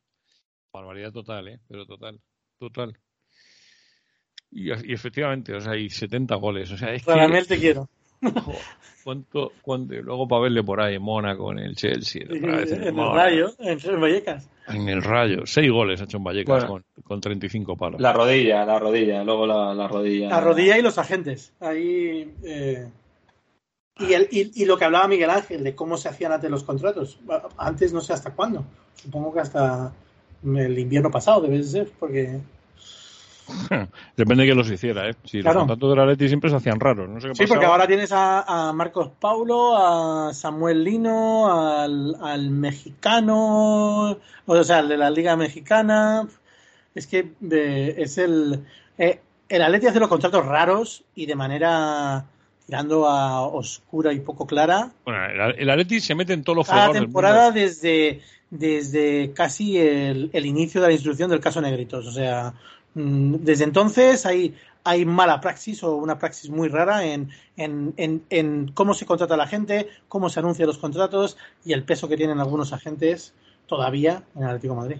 [0.72, 1.60] barbaridad total, ¿eh?
[1.68, 2.20] Pero total,
[2.58, 2.98] total.
[4.50, 7.10] Y, y efectivamente, o sea, hay 70 goles, o sea, es que...
[7.10, 7.88] Radamel te quiero.
[9.04, 12.82] ¿Cuánto, cuánto, luego para verle por ahí en Mónaco, en el Chelsea, otra vez en
[12.84, 14.48] el Rayo, en en Vallecas.
[14.68, 16.84] En el Rayo, seis goles ha hecho en Vallecas Bueno.
[16.94, 18.00] con, con 35 palos.
[18.00, 20.28] La rodilla, la rodilla, luego la, la rodilla.
[20.30, 21.52] La rodilla y los agentes.
[21.60, 22.32] Ahí.
[22.44, 22.88] eh,
[23.98, 26.64] y, el- y- y lo que hablaba Miguel Ángel de cómo se hacían antes los
[26.64, 27.20] contratos.
[27.58, 28.64] Antes no sé hasta cuándo.
[28.94, 29.92] Supongo que hasta
[30.44, 32.40] el invierno pasado debe de ser, porque.
[34.16, 35.14] Depende de que los hiciera, ¿eh?
[35.24, 35.60] Si Claro.
[35.60, 38.10] los contratos del Atleti siempre se hacían raros, no sé qué Sí, porque ahora tienes
[38.12, 45.10] a, a Marcos Paulo, a Samuel Lino, al, al mexicano, o sea, al de la
[45.10, 46.26] Liga Mexicana.
[46.94, 48.64] Es que eh, es el.
[48.98, 52.24] eh, el Atleti hace los contratos raros y de manera
[52.66, 54.90] tirando a oscura y poco clara.
[55.04, 57.60] Bueno, el, el Atleti se mete en todos los Cada del temporada mundo.
[57.60, 62.06] desde, desde casi el, el inicio de la instrucción del caso Negritos.
[62.06, 62.54] O sea,
[62.94, 64.54] desde entonces hay,
[65.04, 67.94] mala praxis o una praxis muy rara en, en,
[68.30, 72.16] en, cómo se contrata la gente, cómo se anuncian los contratos y el peso que
[72.16, 73.34] tienen algunos agentes
[73.66, 74.96] todavía en el Atlético de Madrid.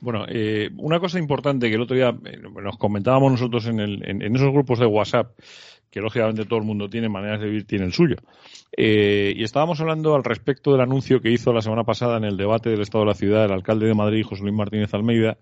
[0.00, 4.02] Bueno, eh, una cosa importante que el otro día eh, nos comentábamos nosotros en, el,
[4.02, 5.32] en esos grupos de WhatsApp,
[5.90, 8.16] que lógicamente todo el mundo tiene maneras de vivir, tiene el suyo.
[8.76, 12.36] Eh, y estábamos hablando al respecto del anuncio que hizo la semana pasada en el
[12.36, 15.38] debate del Estado de la Ciudad el alcalde de Madrid, José Luis Martínez Almeida,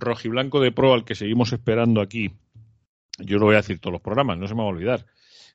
[0.00, 2.32] rojiblanco de pro al que seguimos esperando aquí.
[3.18, 5.06] Yo lo voy a decir todos los programas, no se me va a olvidar.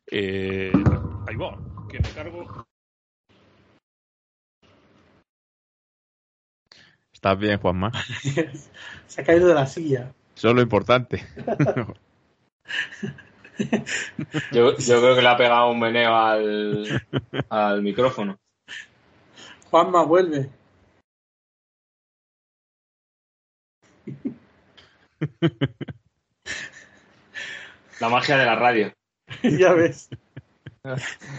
[0.10, 0.72] Eh,
[1.28, 1.58] ahí va,
[1.90, 2.66] que me cargo.
[7.12, 7.92] ¿Estás bien, Juanma?
[9.08, 10.14] se ha caído de la silla.
[10.36, 11.26] Eso es lo importante.
[14.52, 17.02] Yo, yo creo que le ha pegado un meneo al,
[17.50, 18.38] al micrófono.
[19.72, 20.50] Juanma, vuelve.
[28.00, 28.94] La magia de la radio.
[29.44, 30.10] ya ves.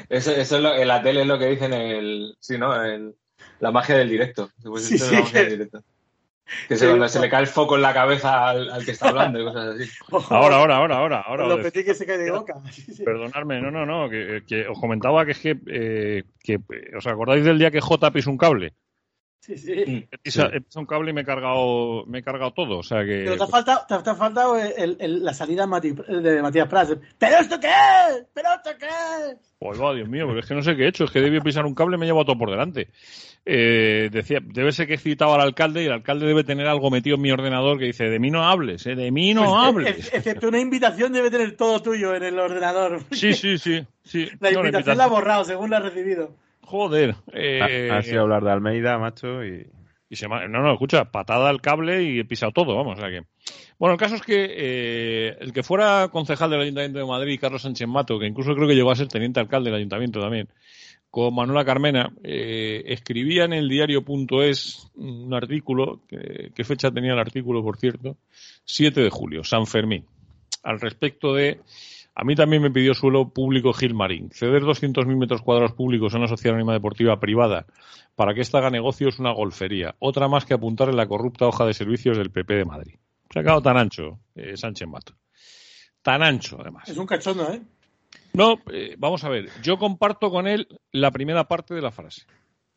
[0.08, 2.34] Eso, eso es lo, en la tele es lo que dicen el.
[2.40, 2.82] Sí, ¿no?
[2.82, 3.14] El-
[3.60, 4.50] la magia del directo.
[4.62, 5.82] Pues Sí, sí, la magia que- del directo.
[6.66, 9.10] Que se, cuando se le cae el foco en la cabeza al, al que está
[9.10, 9.90] hablando y cosas así.
[10.30, 11.20] Ahora, ahora, ahora, ahora.
[11.20, 12.54] ahora Lo petit que se cae de boca.
[13.04, 17.06] Perdonadme, no, no, no, que, que os comentaba que es que, eh, que eh, os
[17.06, 18.72] acordáis del día que J pisó un cable.
[19.48, 19.72] Sí, sí.
[20.12, 23.22] He pisado, un cable y me he cargado, me he cargado todo, o sea que.
[23.24, 26.96] Pero te ha faltado, te ha, faltado el- el- la salida de Matías Prats.
[27.18, 28.26] ¿Pero esto qué es?
[28.34, 29.38] ¿Pero esto qué es?
[29.58, 31.40] Pues va, Dios mío, porque es que no sé qué he hecho, es que debí
[31.40, 32.88] pisar un cable y me he llevado todo por delante.
[33.46, 36.90] Eh, decía, debe ser que he citado al alcalde y el alcalde debe tener algo
[36.90, 39.54] metido en mi ordenador que dice, de mí no hables, eh, de mí no Pues,
[39.56, 39.98] hables.
[39.98, 43.00] ex- Excepto una invitación debe tener todo tuyo en el ordenador.
[43.12, 44.28] Sí, sí, sí, sí.
[44.40, 46.34] La No, invitación la ha borrado según la ha recibido.
[46.68, 47.16] Joder.
[47.32, 49.66] eh, Ha, ha sido hablar de Almeida, macho, y
[50.10, 53.10] Y se no, no, escucha, patada al cable y he pisado todo, vamos, o sea
[53.10, 53.22] que...
[53.78, 57.62] Bueno, el caso es que eh, el que fuera concejal del Ayuntamiento de Madrid, Carlos
[57.62, 60.48] Sánchez Mato, que incluso creo que llegó a ser teniente alcalde del Ayuntamiento también,
[61.10, 67.18] con Manuela Carmena, eh, escribía en el diario.es un artículo, que, ¿qué fecha tenía el
[67.18, 68.16] artículo, por cierto?
[68.64, 70.04] 7 de julio, San Fermín,
[70.62, 71.60] al respecto de...
[72.20, 74.30] A mí también me pidió suelo público Gilmarín.
[74.32, 77.64] Ceder 200.000 metros cuadrados públicos a una sociedad anónima deportiva privada
[78.16, 79.94] para que ésta haga negocio es una golfería.
[80.00, 82.96] Otra más que apuntar en la corrupta hoja de servicios del PP de Madrid.
[83.30, 85.12] Se ha quedado tan ancho, eh, Sánchez Mato.
[86.02, 86.88] Tan ancho, además.
[86.88, 87.62] Es un cachondo, ¿eh?
[88.32, 89.50] No, eh, vamos a ver.
[89.62, 92.22] Yo comparto con él la primera parte de la frase.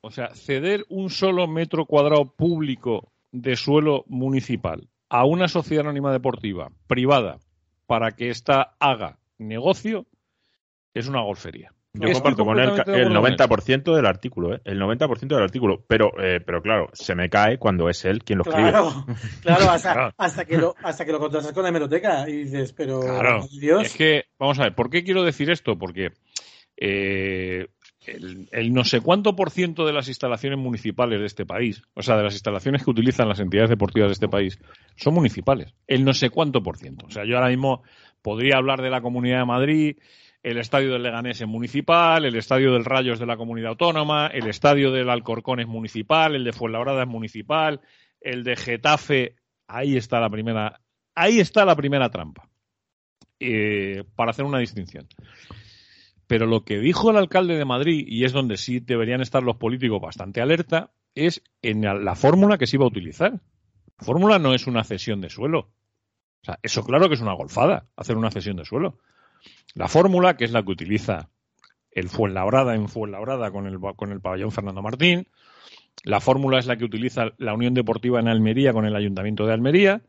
[0.01, 6.11] O sea, ceder un solo metro cuadrado público de suelo municipal a una sociedad anónima
[6.11, 7.39] deportiva privada
[7.87, 9.17] para que ésta haga
[9.47, 10.05] negocio
[10.93, 11.73] es una golfería.
[11.93, 13.37] Yo Estoy comparto con él el acuerdo con él.
[13.37, 14.61] 90% del artículo, ¿eh?
[14.63, 15.83] El 90% del artículo.
[15.87, 18.69] Pero, eh, pero claro, se me cae cuando es él quien lo escribe.
[18.69, 19.05] Claro,
[19.41, 20.13] claro, hasta, Claro.
[20.17, 23.45] hasta que lo, hasta que lo contrastas con la hemeroteca y dices, pero Claro.
[23.59, 25.77] Dios, Es que, vamos a ver, ¿por qué quiero decir esto?
[25.77, 26.11] Porque
[26.77, 27.67] eh,
[28.05, 32.01] el, el no sé cuánto por ciento de las instalaciones municipales de este país, o
[32.01, 34.57] sea, de las instalaciones que utilizan las entidades deportivas de este país,
[34.95, 35.73] son municipales.
[35.87, 37.05] El no sé cuánto por ciento.
[37.07, 37.83] O sea, yo ahora mismo
[38.21, 39.97] podría hablar de la Comunidad de Madrid,
[40.43, 44.47] el estadio del Leganés es municipal, el estadio del Rayos de la Comunidad Autónoma, el
[44.47, 47.81] estadio del Alcorcón es municipal, el de Fuenlabrada es municipal,
[48.19, 49.35] el de Getafe,
[49.67, 50.81] ahí está la primera,
[51.13, 52.49] ahí está la primera trampa
[53.39, 55.07] eh, para hacer una distinción.
[56.25, 59.57] Pero lo que dijo el alcalde de Madrid, y es donde sí deberían estar los
[59.57, 63.33] políticos bastante alerta, es en la, la fórmula que se iba a utilizar.
[63.33, 65.71] La fórmula no es una cesión de suelo.
[66.41, 68.97] O sea, eso claro que es una golfada, hacer una cesión de suelo.
[69.75, 71.29] La fórmula, que es la que utiliza
[71.91, 75.27] el Fuenlabrada en Fuenlabrada con el, con el pabellón Fernando Martín,
[76.03, 79.53] la fórmula es la que utiliza la Unión Deportiva en Almería con el Ayuntamiento de
[79.53, 80.01] Almería,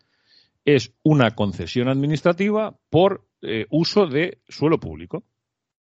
[0.64, 5.24] es una concesión administrativa por eh, uso de suelo público.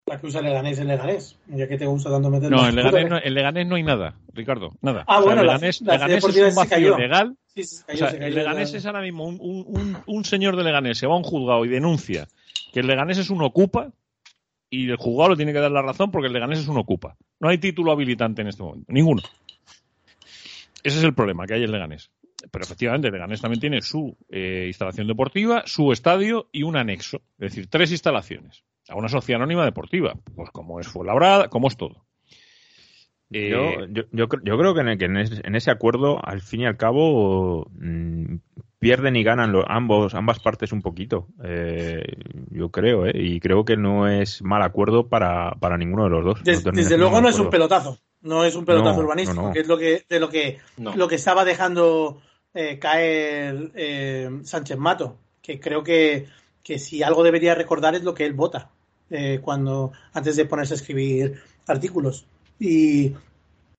[0.05, 1.39] la que usa Leganés es Leganés.
[1.47, 4.15] Ya que te gusta tanto meter No, en Leganés no, en Leganés no hay nada,
[4.33, 5.05] Ricardo, nada.
[5.07, 7.37] Ah, O sea, bueno, Leganés, la Leganés es un vacío legal.
[7.55, 9.65] Sí, sí, se O cayó, sea, se cayó el Leganés es ahora mismo un, un-
[9.67, 12.27] un- un señor de Leganés, se va a un juzgado y denuncia
[12.73, 13.91] que el Leganés es un ocupa
[14.69, 17.15] y el juzgado le tiene que dar la razón porque el Leganés es un ocupa.
[17.39, 19.21] No hay título habilitante en este momento, ninguno.
[20.83, 22.11] Ese es el problema que hay en Leganés.
[22.51, 27.17] Pero efectivamente, el Leganés también tiene su eh, instalación deportiva, su estadio y un anexo.
[27.39, 28.63] Es decir, tres instalaciones.
[28.87, 30.13] A una sociedad anónima deportiva.
[30.35, 32.05] Pues como es Fuenlabrada, como es todo.
[33.37, 35.71] Eh, Yo, yo, yo, cre- yo creo que, en, el- que en, ese, en ese
[35.71, 38.35] acuerdo, al fin y al cabo, mm,
[38.79, 41.27] pierden y ganan lo- ambos, ambas partes un poquito.
[41.43, 42.03] Eh,
[42.51, 43.11] yo creo, ¿eh?
[43.15, 46.43] Y creo que no es mal acuerdo para, para ninguno de los dos.
[46.43, 47.97] Des- No termina desde luego no es un pelotazo.
[48.21, 49.53] No es un pelotazo No, urbanístico, no, no.
[49.53, 50.95] que es lo que, de lo que, No.
[50.95, 52.21] lo que estaba dejando
[52.53, 55.17] eh, caer eh, Sánchez Mato.
[55.41, 56.25] Que creo que,
[56.63, 58.71] que si algo debería recordar es lo que él vota
[59.11, 61.35] eh, cuando antes de ponerse a escribir
[61.67, 62.25] artículos.
[62.59, 63.13] Y,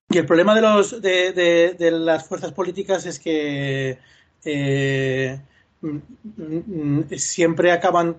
[0.09, 3.97] el problema de los de, las fuerzas políticas es que
[4.45, 5.39] eh,
[5.81, 8.15] mm, mm, mm, siempre acaban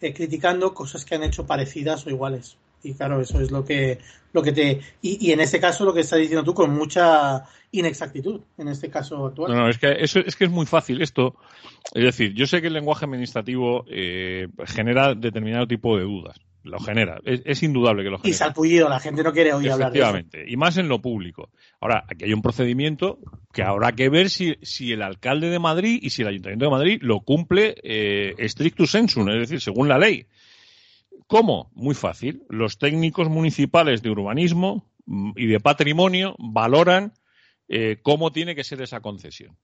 [0.00, 2.56] eh, criticando cosas que han hecho parecidas o iguales.
[2.82, 3.98] Y claro, eso es lo que,
[4.32, 4.80] lo que te.
[5.02, 8.90] Y, y en este caso, lo que estás diciendo tú, con mucha inexactitud, en este
[8.90, 9.52] caso actual.
[9.52, 11.36] No, no, es que, eso, es que es muy fácil esto.
[11.94, 16.36] Es decir, yo sé que el lenguaje administrativo eh, genera determinado tipo de dudas.
[16.66, 17.18] Lo genera.
[17.24, 18.38] Es, es indudable que lo Y genera.
[18.38, 20.08] salpullido, la gente no quiere oír hablar de eso.
[20.08, 21.50] Efectivamente, y más en lo público.
[21.80, 23.18] Ahora, aquí hay un procedimiento
[23.52, 26.70] que habrá que ver si, si el alcalde de Madrid y si el ayuntamiento de
[26.70, 30.26] Madrid lo cumple eh, strictus sensu, es decir, según la ley.
[31.26, 31.70] ¿Cómo?
[31.74, 32.42] Muy fácil.
[32.48, 37.12] Los técnicos municipales de urbanismo mm, y de patrimonio valoran
[37.68, 39.56] eh, cómo tiene que ser esa concesión.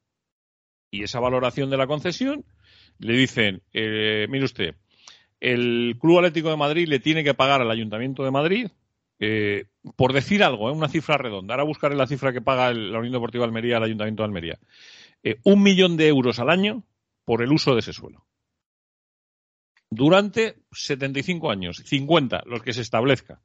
[0.91, 2.45] Y esa valoración de la concesión
[2.99, 4.75] le dicen, eh, mire usted,
[5.43, 8.69] el Club Atlético de Madrid le tiene que pagar al Ayuntamiento de Madrid,
[9.19, 9.65] eh,
[9.97, 13.01] por decir algo, eh, una cifra redonda, ahora buscaré la cifra que paga el- la
[13.01, 14.59] Unión Deportiva de Almería al Ayuntamiento de Almería,
[15.25, 16.85] eh, un millón de euros al año
[17.25, 18.25] por el uso de ese suelo.
[19.91, 23.41] Durante 75 años, 50, los que se establezca.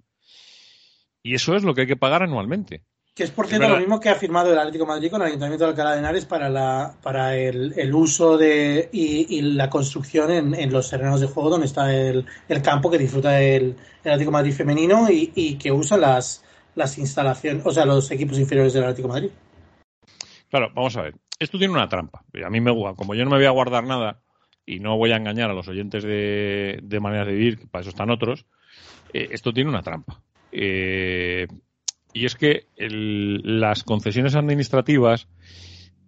[1.23, 2.83] Y eso es lo que hay que pagar anualmente.
[3.18, 5.30] Que es, por cierto, lo mismo que ha firmado el Atlético de Madrid con el
[5.30, 9.72] Ayuntamiento de Alcalá de Henares para, la, para el, el uso de y, y la
[9.72, 13.76] construcción en, en los terrenos de juego donde está el, el campo que disfruta el,
[14.03, 16.45] el Atlético de Madrid femenino y, y que usa las,
[16.76, 19.32] las instalaciones, o sea, los equipos inferiores del Atlético de Madrid.
[20.51, 21.15] Claro, vamos a ver.
[21.39, 22.24] Esto tiene una trampa.
[22.45, 22.95] A mí me gusta.
[22.95, 24.22] Como yo no me voy a guardar nada
[24.63, 27.82] y no voy a engañar a los oyentes de, de maneras de vivir, que para
[27.82, 28.45] eso están otros,
[29.11, 30.22] eh, esto tiene una trampa.
[30.51, 31.47] Eh,
[32.18, 35.28] y es que el- las concesiones administrativas,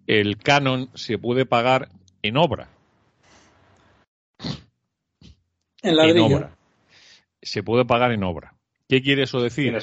[0.08, 1.90] el canon se puede pagar
[2.22, 2.70] en obra.
[5.82, 6.26] En En ladrillo.
[6.38, 6.56] obra.
[7.42, 8.54] Se puede pagar en obra.
[8.88, 9.78] ¿Qué quiere eso Y en, decir?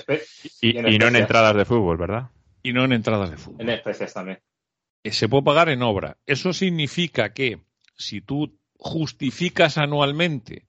[0.61, 2.31] Y, Y en y no en entradas de fútbol, ¿verdad?
[2.63, 3.61] Y no en entradas de fútbol.
[3.63, 4.41] en especias también.
[5.05, 6.17] Eh, se puede pagar en obra.
[6.27, 7.61] Eso significa que
[7.97, 10.67] si tú justificas anualmente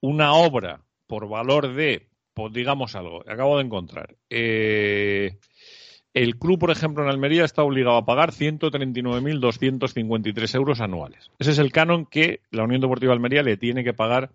[0.00, 2.06] una obra por valor de,
[2.38, 5.38] pues digamos algo, acabo de encontrar, eh,
[6.14, 11.32] el club, por ejemplo, en Almería está obligado a pagar 139.253 euros anuales.
[11.40, 14.30] Ese es el canon que la Unión Deportiva de Almería le tiene que pagar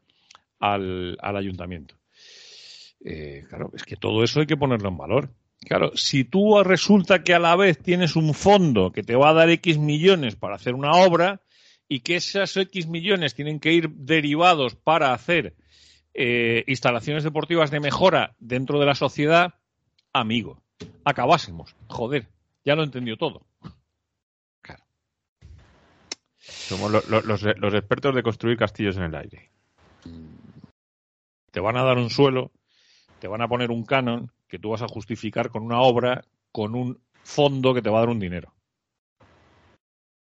[0.59, 1.95] al, ayuntamiento.
[3.05, 5.29] Eh, claro, es que todo eso hay que ponerlo en valor.
[5.61, 9.33] Claro, si tú resulta que a la vez tienes un fondo que te va a
[9.33, 11.39] dar X millones para hacer una obra
[11.87, 15.55] y que esos X millones tienen que ir derivados para hacer
[16.13, 19.55] eh, instalaciones deportivas de mejora dentro de la sociedad,
[20.13, 20.61] amigo,
[21.05, 21.75] acabásemos.
[21.87, 22.27] Joder,
[22.63, 23.45] ya lo entendió todo.
[24.61, 24.83] Claro.
[26.67, 29.51] Somos lo- lo- los, los expertos de construir castillos en el aire.
[31.51, 32.51] Te van a dar un suelo,
[33.19, 36.75] te van a poner un canon que tú vas a justificar con una obra, con
[36.75, 38.53] un fondo que te va a dar un dinero.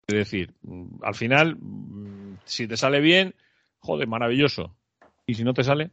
[0.06, 0.54] Es decir,
[1.02, 3.34] al final, mm, si te sale bien,
[3.78, 4.74] joder, maravilloso.
[5.30, 5.92] Y si no te sale,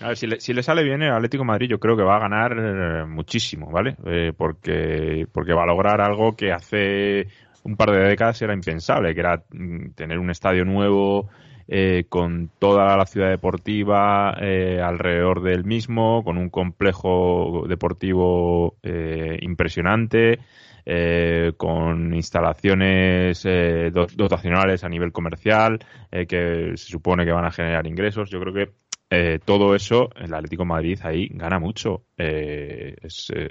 [0.00, 2.56] A ver, si le, sale bien el Atlético Madrid, yo creo que va a ganar
[2.56, 3.96] eh, muchísimo, ¿vale?
[4.06, 7.26] Eh, porque, porque va a lograr algo que hace
[7.64, 11.28] un par de décadas era impensable, que era mm, tener un estadio nuevo
[11.68, 19.36] eh, con toda la ciudad deportiva eh, alrededor del mismo, con un complejo deportivo eh,
[19.42, 20.38] impresionante,
[20.86, 25.78] eh, con instalaciones eh, do- dotacionales a nivel comercial,
[26.10, 28.30] eh, que se supone que van a generar ingresos.
[28.30, 28.70] Yo creo que
[29.12, 32.04] eh, todo eso, el Atlético Madrid ahí gana mucho.
[32.16, 32.94] Eh,
[33.34, 33.48] eh,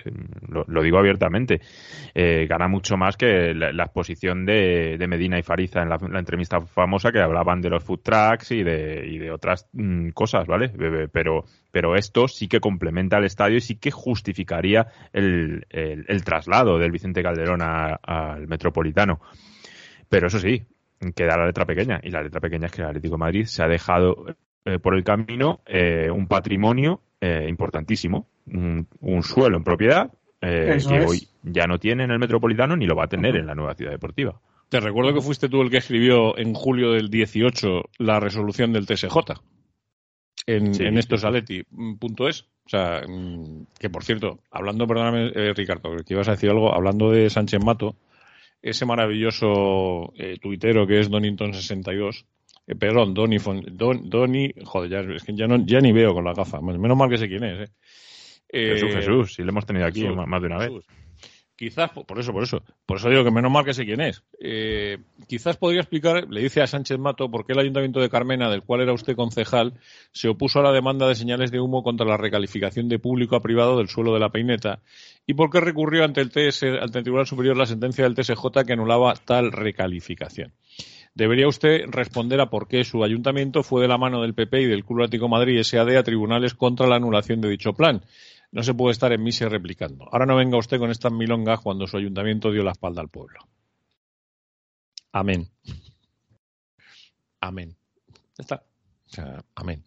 [0.48, 1.60] lo, digo abiertamente.
[2.16, 7.12] Eh, gana mucho más que la, exposición de, Medina y Fariza en la, entrevista famosa
[7.12, 10.70] que hablaban de los food trucks y de, otras mm, cosas, ¿vale?
[11.12, 15.66] Pero, pero esto sí que complementa el estadio y sí que justificaría el,
[16.24, 19.20] traslado del Vicente Calderón al Metropolitano.
[20.08, 20.64] Pero eso sí,
[21.14, 22.00] queda la letra pequeña.
[22.02, 24.26] Y la letra pequeña es que el Atlético Madrid se ha dejado
[24.70, 30.12] eh, por el camino eh, un patrimonio eh, importantísimo, un, un suelo en propiedad
[30.42, 31.08] eh, que es.
[31.08, 33.76] hoy ya no tiene en el Metropolitano ni lo va a tener en la nueva
[33.76, 34.40] ciudad deportiva.
[34.70, 38.86] te recuerdo que fuiste tú el que escribió en julio del 18 la resolución del
[38.86, 39.18] TSJ
[40.46, 41.28] en, Sí, en sí, estos sí.
[41.28, 42.44] Aleti, mm, punto es.
[42.66, 46.74] O sea, mm, que por cierto, hablando, perdóname, eh, Ricardo, que ibas a decir algo,
[46.74, 47.96] hablando de Sánchez Mato,
[48.62, 52.26] ese maravilloso eh, tuitero que es Donington62,
[52.70, 56.14] eh, perdón, Donny, Fon- Don, Donny, joder, ya, es que ya, no, ya ni veo
[56.14, 57.72] con la gafa, menos mal que sé quién es, eh.
[58.52, 60.72] Jesús, Eh, Jesús, si lo hemos tenido aquí Jesús, más de una vez.
[61.56, 62.64] Quizás, por eso, por eso.
[62.86, 64.24] Por eso digo que menos mal que sé quién es.
[64.40, 64.98] Eh,
[65.28, 68.64] quizás podría explicar, le dice a Sánchez Mato, por qué el Ayuntamiento de Carmena, del
[68.64, 69.74] cual era usted concejal,
[70.14, 73.42] se opuso a la demanda de señales de humo contra la recalificación de público a
[73.42, 74.80] privado del suelo de la peineta
[75.28, 78.64] y por qué recurrió ante el, TS, ante el Tribunal Superior la sentencia del TSJ
[78.66, 80.54] que anulaba tal recalificación.
[81.20, 84.68] Debería usted responder a por qué su ayuntamiento fue de la mano del PP y
[84.68, 88.02] del Club Atlético Madrid SAD a tribunales contra la anulación de dicho plan.
[88.54, 90.08] No se puede estar en misa replicando.
[90.14, 93.42] Ahora no venga usted con estas milongas cuando su ayuntamiento dio la espalda al pueblo.
[95.12, 95.50] Amén.
[97.42, 97.76] Amén.
[98.38, 98.64] Ya está.
[99.08, 99.84] O sea, amén.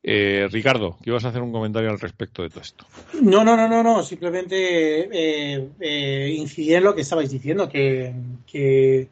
[0.00, 2.86] Eh, Ricardo, ¿qué ibas a hacer un comentario al respecto de todo esto?
[3.20, 4.04] No, no, no, no, no.
[4.04, 8.14] Simplemente eh, eh, en lo que estabais diciendo, que,
[8.46, 9.08] que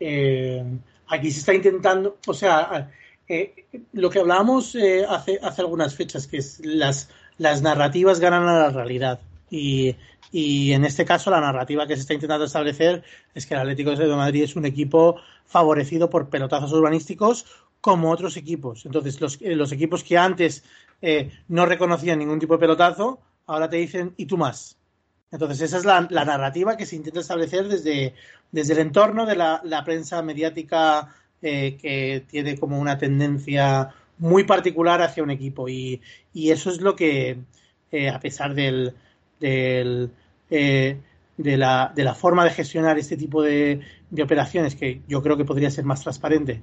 [0.00, 0.64] eh,
[1.08, 2.90] aquí se está intentando, o sea,
[3.28, 8.48] eh, lo que hablábamos eh, hace, hace algunas fechas, que es las, las narrativas ganan
[8.48, 9.20] a la realidad.
[9.50, 9.96] Y,
[10.32, 13.02] y en este caso la narrativa que se está intentando establecer
[13.34, 17.46] es que el Atlético de Madrid es un equipo favorecido por pelotazos urbanísticos
[17.80, 18.84] como otros equipos.
[18.86, 20.64] Entonces, los, eh, los equipos que antes
[21.48, 24.75] no reconocían ningún tipo de pelotazo, ahora te dicen, ¿y tú más?
[25.30, 28.14] Entonces, esa es la, narrativa que se intenta establecer desde,
[28.52, 34.44] desde el entorno de la, la prensa mediática eh, que tiene como una tendencia muy
[34.44, 35.68] particular hacia un equipo.
[35.68, 36.00] Y,
[36.32, 37.38] y eso es lo que,
[37.90, 38.94] eh, a pesar del,
[39.40, 40.10] del,
[40.50, 40.98] eh,
[41.36, 45.36] de, la, de la forma de gestionar este tipo de, de operaciones, que yo creo
[45.36, 46.62] que podría ser más transparente,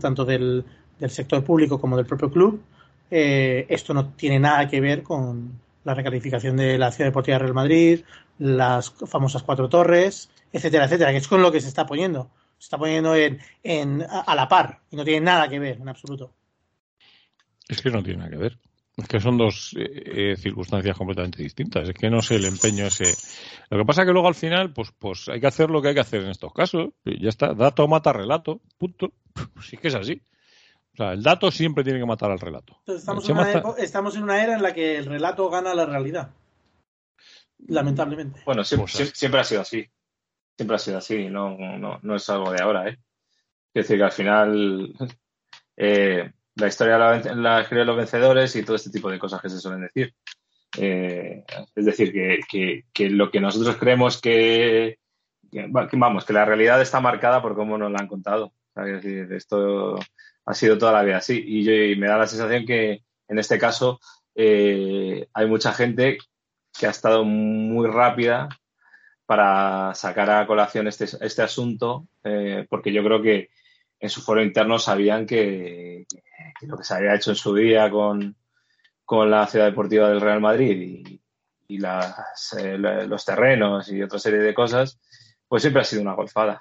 [0.00, 0.64] tanto del,
[0.98, 2.62] del sector público como del propio club,
[3.10, 7.54] eh, esto no tiene nada que ver con la recalificación de la Ciudad Deportiva Real
[7.54, 8.04] Madrid,
[8.38, 12.30] las famosas cuatro torres, etcétera, etcétera, que es con lo que se está poniendo.
[12.58, 15.88] Se está poniendo en, en, a, la par y no tiene nada que ver en
[15.88, 16.32] absoluto.
[17.68, 18.58] Es que no tiene nada que ver.
[18.96, 21.88] Es que son dos eh, eh, circunstancias completamente distintas.
[21.88, 23.14] Es que no sé el empeño ese.
[23.70, 25.88] Lo que pasa es que luego al final, pues, pues hay que hacer lo que
[25.88, 26.90] hay que hacer en estos casos.
[27.04, 27.54] Ya está.
[27.54, 28.60] Dato mata relato.
[28.76, 29.12] Punto.
[29.32, 30.20] Pues sí que es así.
[30.94, 32.76] O sea, el dato siempre tiene que matar al relato.
[32.80, 35.74] Entonces, estamos, en una epo- estamos en una era en la que el relato gana
[35.74, 36.30] la realidad.
[37.68, 38.40] Lamentablemente.
[38.44, 39.86] Bueno, siempre, Pues siempre ha sido así.
[40.56, 41.28] Siempre ha sido así.
[41.28, 42.98] No, no, no es algo de ahora, ¿eh?
[43.74, 44.92] Es decir, que al final
[45.76, 49.48] eh, la historia la, la escriben los vencedores y todo este tipo de cosas que
[49.48, 50.14] se suelen decir.
[50.78, 54.98] Eh, es decir, que, que, que lo que nosotros creemos que,
[55.50, 58.52] que, va- que, vamos, que la realidad está marcada por cómo nos la han contado.
[58.76, 59.96] Es decir, esto
[60.44, 61.42] ha sido toda la vida así.
[61.46, 64.00] Y, yo, me da la sensación que en este caso
[64.34, 66.18] eh, hay mucha gente
[66.78, 68.48] que ha estado muy rápida
[69.26, 73.50] para sacar a colación este, este asunto, eh, porque yo creo que
[74.00, 76.06] en su foro interno sabían que,
[76.62, 78.36] lo que se había hecho en su día con,
[79.04, 81.22] con la ciudad deportiva del Real Madrid y,
[81.68, 85.00] y las, eh, los terrenos y otra serie de cosas,
[85.48, 86.58] pues siempre ha sido una golfada.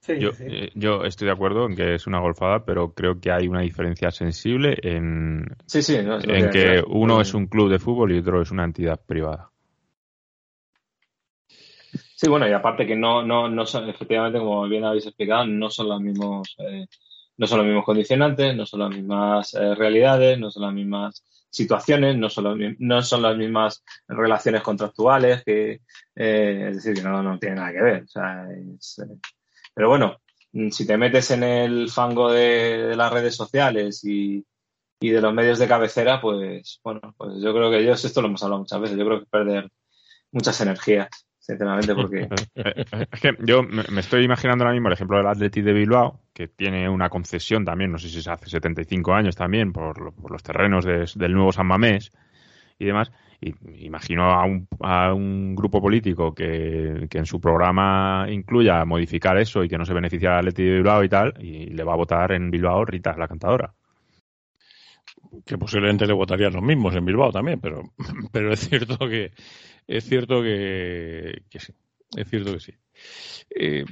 [0.00, 0.44] Sí, Yo, sí.
[0.46, 3.60] eh, yo estoy de acuerdo en que es una golfada, pero creo que hay una
[3.60, 8.40] diferencia sensible en, Sí, no, en que uno es un club de fútbol y otro
[8.40, 9.50] es una entidad privada.
[12.14, 15.70] Sí, bueno, y aparte que no, no, no son, efectivamente, como bien habéis explicado, no
[15.70, 16.86] son los mismos, eh,
[17.36, 21.24] no son los mismos condicionantes, no son las mismas eh, realidades, no son las mismas
[21.50, 25.80] situaciones, no son, los no son las mismas relaciones contractuales, que,
[26.16, 28.02] eh, es decir, que no, no tiene nada que ver.
[28.02, 29.00] O sea, es,
[29.78, 30.16] pero bueno,
[30.54, 34.44] mm, si te metes en el fango de, las redes sociales y,
[34.98, 38.26] y de los medios de cabecera, pues bueno, pues yo creo que ellos, esto lo
[38.26, 39.70] hemos hablado muchas veces, yo creo que perder
[40.32, 41.08] muchas energías,
[41.38, 42.26] sinceramente, porque
[43.12, 46.48] Es que yo me estoy imaginando ahora mismo el ejemplo del Atleti de Bilbao, que
[46.48, 50.42] tiene una concesión también, no sé si se hace 75 años también, por, por los
[50.42, 52.10] terrenos de- del nuevo San Mamés
[52.80, 53.12] y demás.
[53.40, 59.62] Imagino a un, a un grupo político que, que en su programa incluya modificar eso
[59.62, 61.96] y que no se beneficie al Atleti de Bilbao y tal, y le va a
[61.96, 63.72] votar en Bilbao Rita, la cantadora.
[65.46, 67.82] que posiblemente le votarían los mismos en Bilbao también, pero,
[68.32, 69.32] pero es cierto que
[69.86, 71.72] es cierto que, que sí,
[72.16, 72.72] es cierto que sí.
[73.50, 73.84] Eh,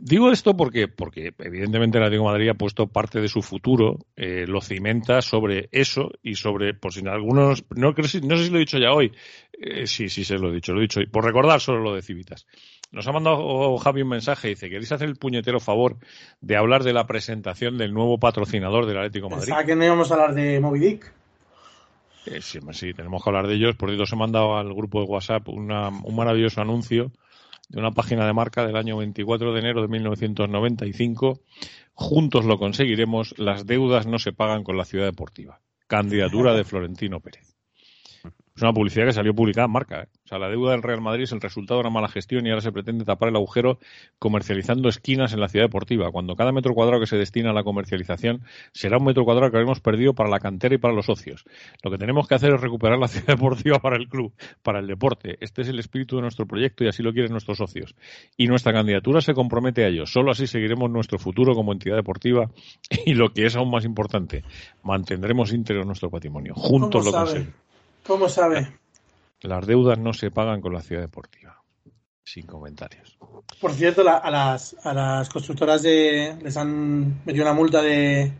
[0.00, 3.98] digo esto porque, porque evidentemente el Atlético de Madrid ha puesto parte de su futuro,
[4.16, 8.56] eh, lo cimenta sobre eso y sobre, por si algunos, no, no sé si lo
[8.56, 9.12] he dicho ya hoy,
[9.52, 11.94] eh, sí, sí, se lo he dicho, lo he dicho hoy, por recordar solo lo
[11.94, 12.46] de Civitas.
[12.90, 15.96] Nos ha mandado Javi un mensaje, dice, ¿queréis hacer el puñetero favor
[16.40, 19.46] de hablar de la presentación del nuevo patrocinador del Atlético de Madrid?
[19.48, 21.12] Pensaba que no íbamos a hablar de Moby Dick.
[22.26, 23.76] Eh, sí, sí, tenemos que hablar de ellos.
[23.76, 27.10] Por cierto, os he mandado al grupo de WhatsApp una- un maravilloso anuncio
[27.68, 31.40] de una página de marca del año 24 de enero de 1995.
[31.92, 33.34] Juntos lo conseguiremos.
[33.38, 35.60] Las deudas no se pagan con la ciudad deportiva.
[35.86, 37.57] Candidatura de Florentino Pérez.
[38.58, 40.00] Es una publicidad que salió publicada en marca.
[40.00, 40.08] ¿eh?
[40.24, 42.50] O sea, la deuda del Real Madrid es el resultado de una mala gestión y
[42.50, 43.78] ahora se pretende tapar el agujero
[44.18, 47.62] comercializando esquinas en la ciudad deportiva, cuando cada metro cuadrado que se destina a la
[47.62, 48.42] comercialización
[48.72, 51.44] será un metro cuadrado que habremos perdido para la cantera y para los socios.
[51.84, 54.32] Lo que tenemos que hacer es recuperar la ciudad deportiva para el club,
[54.64, 55.38] para el deporte.
[55.40, 57.94] Este es el espíritu de nuestro proyecto y así lo quieren nuestros socios.
[58.36, 60.04] Y nuestra candidatura se compromete a ello.
[60.04, 62.50] Solo así seguiremos nuestro futuro como entidad deportiva
[63.06, 64.42] y lo que es aún más importante,
[64.82, 66.54] mantendremos íntegro nuestro patrimonio.
[66.56, 67.67] Juntos lo conseguiremos.
[68.08, 68.66] ¿Cómo sabe?
[69.42, 71.62] Las deudas no se pagan con la ciudad deportiva.
[72.24, 73.16] Sin comentarios.
[73.60, 78.32] Por cierto, la- a, las, a las constructoras de, les han metido una multa de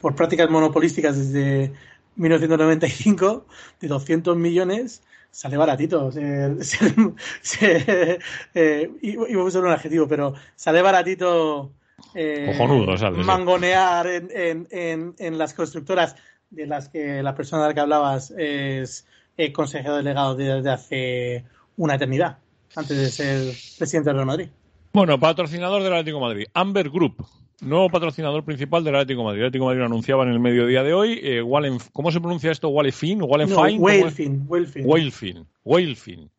[0.00, 1.72] por prácticas monopolísticas desde
[2.16, 3.46] 1995
[3.80, 6.10] de 200 millones sale baratito.
[6.12, 6.94] Se, se,
[7.42, 8.18] se,
[8.54, 11.72] eh, iba a usar un adjetivo, pero sale baratito
[12.14, 16.16] eh, Cojonudo sale, mangonear en, en, en, en las constructoras
[16.50, 19.06] de las que la persona de la que hablabas es
[19.36, 21.44] eh, consejero delegado desde hace
[21.76, 22.38] una eternidad,
[22.74, 24.48] antes de ser presidente del Real Madrid.
[24.92, 27.24] Bueno, patrocinador del Atlético de Madrid, Amber Group,
[27.60, 29.40] nuevo patrocinador principal del Atlético de Madrid.
[29.40, 31.20] El Atlético de Madrid lo anunciaba en el mediodía de hoy.
[31.22, 32.68] Eh, Wallen- ¿Cómo se pronuncia esto?
[32.70, 33.20] ¿Wallenfin?
[33.22, 33.56] ¿Wallenfine?
[33.56, 34.00] No, ¿Cómo es?
[34.02, 35.46] Whalefin, Whalefin.
[35.64, 36.30] Whalefin.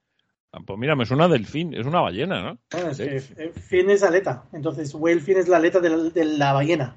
[0.53, 2.57] Ah, Pues mira, me suena delfín, es una ballena, ¿no?
[2.71, 3.33] Bueno, es que, Sí.
[3.37, 6.95] eh, fin es aleta, entonces Whalefin es la aleta de la, de la ballena.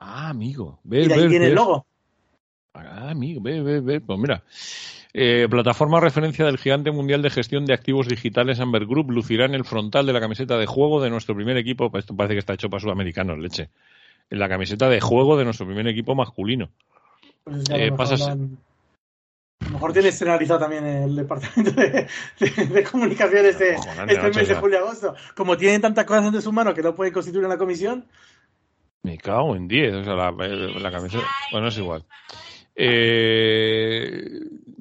[0.00, 0.78] Ah, amigo.
[0.84, 1.86] Y ¿Ves, de ahí ves, viene el logo.
[2.74, 4.00] Ah, amigo, ve, ve, ve.
[4.00, 4.42] Pues mira.
[5.16, 9.54] Eh, plataforma referencia del gigante mundial de gestión de activos digitales Amber Group lucirá en
[9.54, 11.88] el frontal de la camiseta de juego de nuestro primer equipo.
[11.96, 13.68] Esto parece que está hecho para sudamericanos, leche.
[14.28, 16.68] En la camiseta de juego de nuestro primer equipo masculino.
[17.44, 22.08] Pues Eh, pasas- a lo mejor tiene escenarizado también el departamento de,
[22.40, 25.14] de- de comunicaciones de este mes de julio y agosto.
[25.36, 28.04] Como tienen tantas cosas entre sus manos que no pueden constituir una comisión,
[29.04, 31.24] Me cago en 10, o sea, la, la camiseta.
[31.52, 32.04] Bueno, es igual.
[32.76, 34.40] Eh,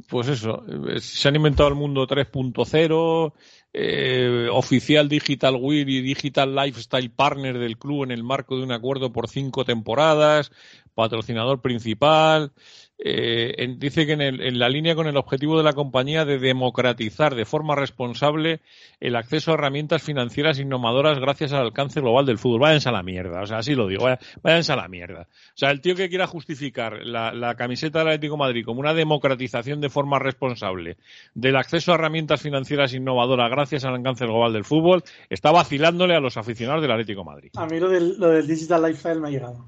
[0.10, 3.34] pues eso, eh, se han inventado el mundo 3.0,
[3.74, 8.72] eh, oficial Digital Wear y Digital Lifestyle Partner del club en el marco de un
[8.72, 10.52] acuerdo por cinco temporadas,
[10.94, 12.52] patrocinador principal.
[13.00, 16.24] Eh, en- dice que en, el- en la línea con el objetivo de la compañía
[16.26, 18.62] de democratizar de forma responsable
[19.00, 22.62] el acceso a herramientas financieras innovadoras gracias al alcance global del fútbol.
[22.62, 24.06] Váyanse a la mierda, o sea, así lo digo,
[24.42, 25.24] váyanse a la mierda.
[25.24, 28.80] O sea, el tío que quiera justificar la, la camiseta del Atlético de Madrid como
[28.80, 30.98] una democratización de forma responsable
[31.34, 36.20] del acceso a herramientas financieras innovadoras gracias al alcance global del fútbol, está vacilándole a
[36.22, 37.52] los aficionados del Atlético de Madrid.
[37.56, 39.68] a mí lo del, lo del Digital Lifestyle me ha llegado.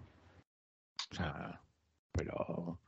[1.11, 1.59] O sea,
[2.11, 2.79] pero,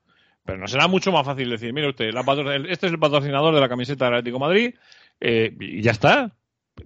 [0.47, 2.21] pero no será mucho más fácil decir, mire usted, la
[2.69, 4.75] este es el patrocinador de la camiseta del Atlético de Madrid
[5.19, 6.35] eh, y ya está.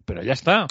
[0.05, 0.67] Pero ya está.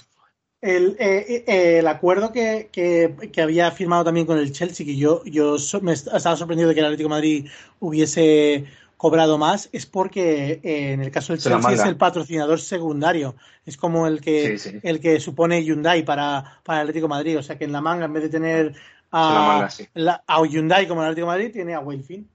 [0.60, 4.96] El, eh, eh, el acuerdo que, que, que había firmado también con el Chelsea, que
[4.96, 8.64] yo, yo so- me est- estaba sorprendido de que el Atlético de Madrid hubiese
[8.96, 13.36] cobrado más, es porque eh, en el caso del Chelsea es el patrocinador secundario.
[13.64, 14.78] Es como el que, Sí, sí.
[14.82, 17.38] el que supone Hyundai para, para el Atlético de Madrid.
[17.38, 18.72] O sea que en la manga, en vez de tener
[19.12, 19.86] la a, manga, sí.
[19.94, 22.28] la- a Hyundai como el Atlético de Madrid, tiene a Wayfin,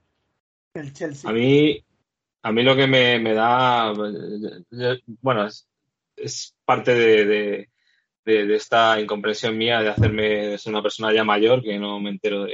[1.28, 1.84] A mí,
[2.42, 7.24] a mí lo que me, me da, eh, bueno, es, parte de,
[8.24, 12.44] de- esta incomprensión mía de hacerme ser una persona ya mayor que no me entero
[12.44, 12.52] de,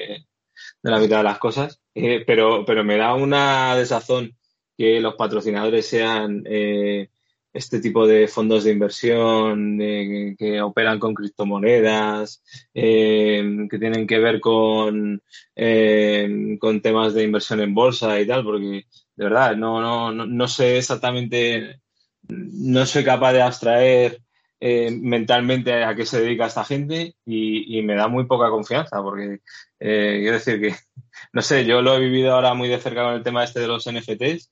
[0.83, 4.37] de la mitad de las cosas, Eh, pero, pero me da una desazón
[4.77, 7.09] que los patrocinadores sean eh,
[7.53, 12.43] este tipo de fondos de inversión que, operan con criptomonedas,
[12.75, 15.23] eh, que tienen que ver con,
[15.55, 18.87] eh, con temas de inversión en bolsa y tal, porque
[19.17, 21.81] de verdad no, no, no, no sé exactamente,
[22.29, 24.23] no soy capaz de abstraer
[24.61, 29.41] eh, mentalmente a qué se dedica esta gente y, me da muy poca confianza, porque
[29.79, 30.75] quiero decir que,
[31.33, 33.69] no sé, yo lo he vivido ahora muy de cerca con el tema este de
[33.69, 34.51] los NFTs,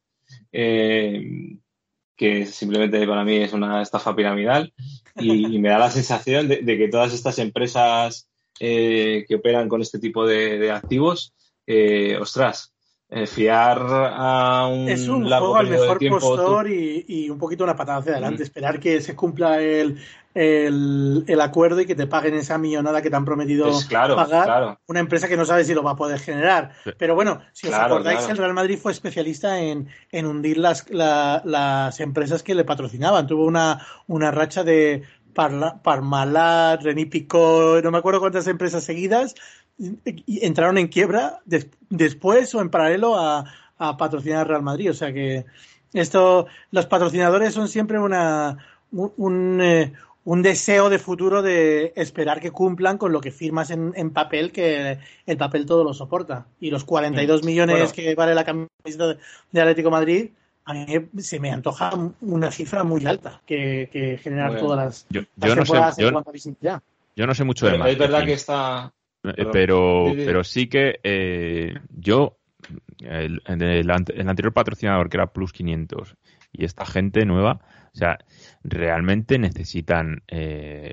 [2.21, 4.75] que simplemente para mí es una estafa piramidal
[5.17, 8.29] y, y me da la sensación de, de que todas estas empresas
[8.61, 11.33] eh, que operan con este tipo de, de activos,
[11.67, 12.75] eh, ostras,
[13.09, 16.21] eh, fiar a un, Es un largo juego al de mejor tiempo.
[16.21, 18.43] postor y, y un poquito una patada hacia adelante.
[18.43, 18.45] Mm.
[18.45, 19.99] Esperar que se cumpla el,
[20.35, 24.15] el, el acuerdo y que te paguen esa millonada que te han prometido Pues claro,
[24.17, 24.81] pagar claro.
[24.87, 26.73] una empresa que no sabe si lo va a poder generar.
[26.99, 31.43] Pero bueno, si os acordáis, el Real Madrid fue especialista en, en hundir las, la-
[31.45, 33.27] las empresas que le patrocinaban.
[33.27, 35.03] Tuvo una, una racha de
[35.35, 39.35] Parla- Parmalat, René Picot, no me acuerdo cuántas empresas seguidas
[39.79, 43.45] y- entraron en quiebra des- después o en paralelo a,
[43.79, 44.91] a patrocinar al Real Madrid.
[44.91, 45.45] O sea que
[45.93, 48.59] esto, los patrocinadores son siempre una,
[48.93, 49.93] un, un, eh,
[50.31, 54.53] un deseo de futuro de esperar que cumplan con lo que firmas en, en papel,
[54.53, 56.47] que el papel todo lo soporta.
[56.61, 57.93] Y los 42 millones Bueno.
[57.93, 59.17] que vale la camiseta
[59.51, 60.31] de Atlético de Madrid,
[60.67, 60.87] a mí
[61.19, 64.67] se me antoja una cifra muy alta que, que generar Bueno.
[64.69, 66.83] todas las, Yo, las yo no sé, temporadas en yo, cuanto a visibilidad.
[67.17, 68.93] yo no sé mucho de Pero es verdad que está.
[69.25, 70.23] Eh, pero, Sí, sí.
[70.27, 72.37] pero sí que eh, yo,
[73.01, 76.15] el, el anterior patrocinador que era Plus 500
[76.53, 77.61] y esta gente nueva,
[77.93, 78.19] o sea,
[78.63, 80.93] realmente necesitan eh,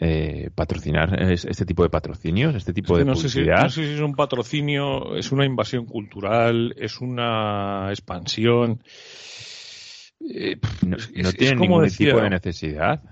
[0.00, 3.38] eh, patrocinar es- este tipo de patrocinios, este tipo Es que de no, sé si,
[3.38, 3.62] publicidad.
[3.64, 8.82] no sé si es un patrocinio, es una invasión cultural, es una expansión.
[10.20, 13.02] Eh, No, es- no es- es tienen como ningún decía- tipo de necesidad.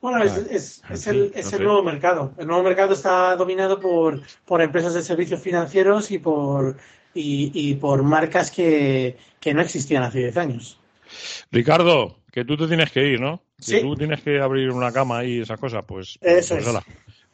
[0.00, 2.32] Bueno, es, es- es el, es el nuevo mercado.
[2.38, 6.76] El nuevo mercado está dominado por, por empresas de servicios financieros y por,
[7.14, 10.80] y, y por marcas que, que no existían hace 10 años.
[11.50, 13.42] Ricardo, que tú te tienes que ir, ¿no?
[13.56, 13.80] Que Sí.
[13.80, 16.18] tú tienes que abrir una cama y esas cosas, pues.
[16.20, 16.74] Eso pues, es.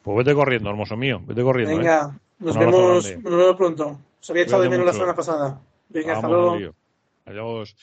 [0.02, 1.74] Pues vete corriendo, hermoso mío, vete corriendo.
[1.74, 1.78] ¿eh?
[1.78, 4.00] Venga, nos Un abrazo vemos, nos vemos pronto.
[4.20, 5.60] Se había echado de menos la semana pasada.
[5.88, 6.74] Venga, hasta luego.
[7.24, 7.76] Adiós.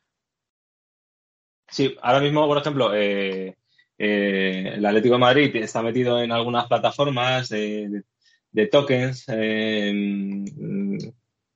[1.70, 3.56] Sí, ahora mismo, por ejemplo, eh,
[3.98, 8.02] eh, el Atlético de Madrid está metido en algunas plataformas de, de-
[8.50, 10.44] de tokens mm,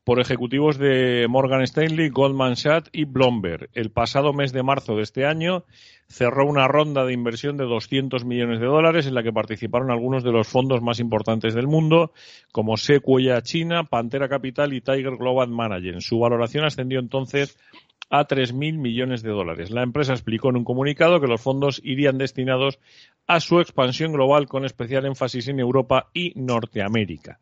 [0.05, 3.71] por ejecutivos de Morgan Stanley, Goldman Sachs y Bloomberg.
[3.73, 5.65] El pasado mes de marzo de este año
[6.09, 10.25] cerró una ronda de inversión de 200 millones de dólares en la que participaron algunos
[10.25, 12.13] de los fondos más importantes del mundo,
[12.51, 16.01] como Sequoia China, Pantera Capital y Tiger Global Management.
[16.01, 17.57] Su valoración ascendió entonces
[18.11, 19.71] a 3.000 millones de dólares.
[19.71, 22.79] La empresa explicó en un comunicado que los fondos irían destinados
[23.27, 27.39] a su expansión global con especial énfasis en Europa y Norteamérica.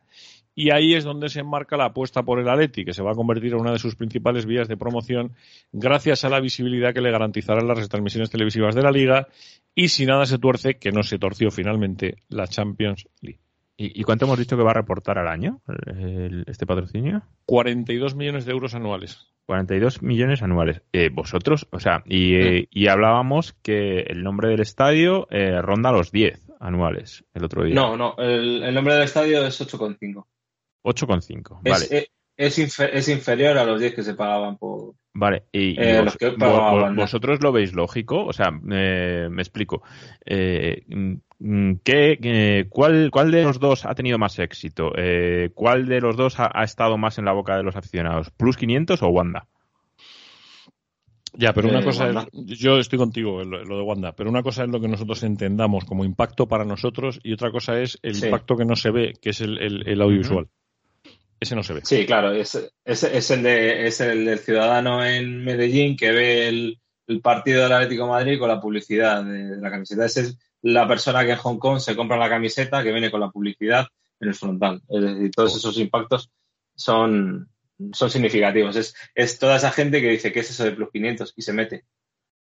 [0.54, 3.14] Y ahí es donde se enmarca la apuesta por el Atleti, que se va a
[3.14, 5.32] convertir en una de sus principales vías de promoción
[5.72, 9.28] gracias a la visibilidad que le garantizarán las retransmisiones televisivas de la liga
[9.74, 13.40] y si nada se tuerce, que no se torció finalmente, la Champions League.
[13.82, 17.22] ¿Y, cuánto hemos dicho que va a reportar al año el- este patrocinio?
[17.46, 19.28] 42 millones de euros anuales.
[19.46, 20.82] 42 millones anuales.
[20.92, 25.92] Eh, vosotros, o sea, y, eh, y hablábamos que el nombre del estadio eh, ronda
[25.92, 27.74] los 10 anuales el otro día.
[27.74, 30.26] No, no, el, el nombre del estadio es 8,5.
[30.82, 31.60] 8,5.
[31.64, 34.94] Es, Vale, eh, es, infe- es inferior a los 10 que se pagaban por...
[35.14, 35.44] vale.
[35.52, 39.82] Y, eh, vos- los que pagaban, vosotros lo veis lógico, o sea, eh, me explico.
[40.24, 44.92] Eh, mm, ¿qué, eh, cuál, ¿Cuál de los dos ha tenido más éxito?
[44.96, 48.30] Eh, ¿Cuál de los dos ha, ha estado más en la boca de los aficionados?
[48.30, 49.46] ¿Plus 500 o Wanda?
[51.32, 52.26] Ya, pero Eh, una cosa Wanda.
[52.32, 54.80] es, yo estoy contigo en lo, en lo de Wanda, pero una cosa es lo
[54.80, 58.26] que nosotros entendamos como impacto para nosotros y otra cosa es el Sí.
[58.26, 60.48] impacto que no se ve, que es el, el- el audiovisual.
[61.40, 61.80] Ese no se ve.
[61.84, 66.48] Sí, claro, es, es, es el de, es el del ciudadano en Medellín que ve
[66.48, 70.04] el, el partido del Atlético de Madrid con la publicidad de, de la camiseta.
[70.04, 73.20] Esa es la persona que en Hong Kong se compra la camiseta que viene con
[73.20, 73.86] la publicidad
[74.20, 74.82] en el frontal.
[74.88, 76.30] Es decir, todos esos impactos
[76.74, 77.48] son,
[77.92, 78.76] son significativos.
[78.76, 81.34] Es, es toda esa gente que dice, ¿qué es eso de Plus 500?
[81.36, 81.84] Y se mete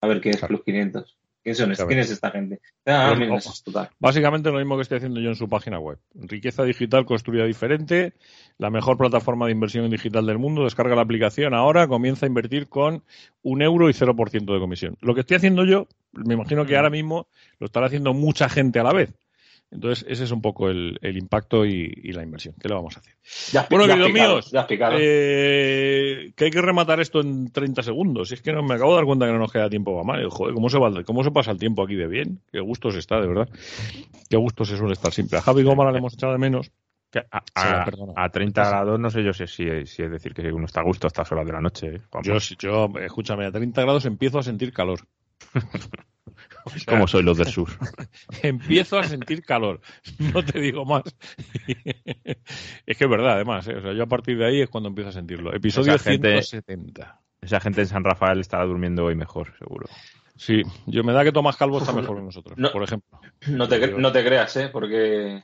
[0.01, 0.57] a ver qué es Claro.
[0.57, 1.19] Plus 500.
[1.47, 1.87] ¿Quién, son estos?
[1.87, 2.59] ¿Quién es esta gente?
[2.87, 3.89] Ah, Pero, es total.
[4.01, 5.97] Básicamente lo mismo que estoy haciendo yo en su página web.
[6.17, 8.15] Riqueza digital construida diferente,
[8.59, 10.65] la mejor plataforma de inversión en digital del mundo.
[10.65, 13.05] Descarga la aplicación ahora, comienza a invertir con
[13.43, 14.97] un euro y 0% de comisión.
[15.01, 17.29] Lo que estoy haciendo yo, me imagino que ahora mismo
[17.61, 19.15] lo estará haciendo mucha gente a la vez.
[19.71, 22.55] Entonces, ese es un poco el, el impacto y, y la inversión.
[22.61, 23.15] ¿Qué le vamos a hacer?
[23.53, 24.67] Ya Bueno, ya queridos picado, míos, ya
[25.01, 28.31] eh, que hay que rematar esto en 30 segundos.
[28.31, 30.55] Es que no, me acabo de dar cuenta que no nos queda tiempo para Joder,
[30.55, 32.41] ¿cómo se, va, ¿cómo se pasa el tiempo aquí de bien?
[32.53, 33.49] Qué gusto se está, de verdad.
[34.31, 35.39] Qué gusto se suele estar siempre.
[35.39, 36.71] A Javi Gómara le hemos echado de menos.
[37.11, 38.13] Que a, a- perdona.
[38.17, 40.85] a 30 grados no sé yo si, si, si es decir que uno está a
[40.85, 41.87] gusto a estas horas de la noche.
[41.97, 42.01] ¿eh?
[42.23, 45.01] Yo, si- yo, escúchame, a 30 grados empiezo a sentir calor.
[46.67, 47.69] O sea, como soy los del sur.
[48.43, 49.81] empiezo a sentir calor.
[50.19, 51.03] No te digo más.
[52.87, 53.67] es que es verdad, además.
[53.69, 53.77] ¿eh?
[53.77, 55.55] O sea, yo a partir de ahí es cuando empiezo a sentirlo.
[55.55, 57.21] Episodio Esa gente- 170.
[57.41, 59.87] Esa gente en San Rafael estará durmiendo hoy mejor, seguro.
[60.35, 62.71] Sí, yo me da que Tomás Calvo está mejor que nosotros, No.
[62.73, 63.21] por ejemplo.
[63.47, 64.69] No te, cre- no te creas, ¿eh?
[64.73, 65.43] Porque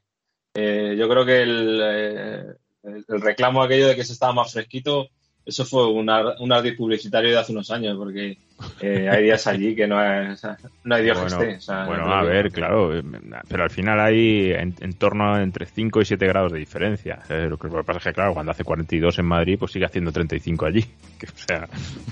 [0.54, 2.44] eh, yo creo que el, eh,
[2.82, 5.08] el- el reclamo aquello de que se estaba más fresquito,
[5.45, 8.38] eso fue una- un ardid publicitario de hace unos años, porque
[8.80, 11.57] eh, hay días allí que no, hay- o sea, no hay Dios bueno, que esté.
[11.57, 13.03] o sea, bueno, yo creo a que- ver, claro,
[13.49, 17.20] pero al final hay en, en torno a entre 5 y 7 grados de diferencia.
[17.28, 20.12] Eh, lo que pasa es que, claro, cuando hace 42 en Madrid, pues sigue haciendo
[20.12, 20.84] 35 allí.
[21.18, 21.68] Que, o sea,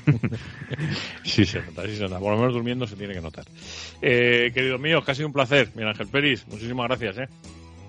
[1.24, 2.18] Sí, se nota, sí se nota.
[2.18, 3.44] Por lo menos durmiendo se tiene que notar.
[4.02, 5.68] Eh, queridos míos, que ha sido un placer.
[5.74, 7.18] Miguel Ángel Peris, muchísimas gracias.
[7.18, 7.28] ¿eh?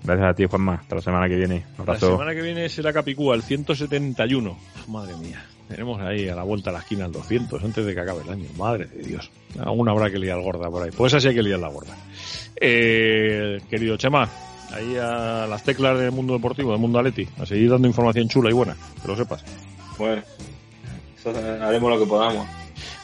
[0.04, 0.76] Gracias a ti, Juanma.
[0.76, 1.56] Hasta la semana que viene.
[1.56, 2.12] Un La abrazo.
[2.12, 4.58] semana que viene será Capicúa, el 171.
[4.88, 7.99] Madre mía, tenemos ahí a la vuelta a la esquina el 200 antes de que
[7.99, 8.45] acabe el año.
[8.58, 9.30] Madre de Dios.
[9.60, 10.91] Aún habrá que liar gorda por ahí.
[10.95, 11.95] Pues así hay que liar la gorda.
[12.64, 14.30] Eh, querido Chema,
[14.74, 18.49] ahí a las teclas del mundo deportivo, del mundo Aleti, a seguir dando información chula
[18.49, 19.43] y buena, que lo sepas.
[19.97, 20.22] Bueno,
[21.18, 22.47] eso, eh, haremos lo que podamos.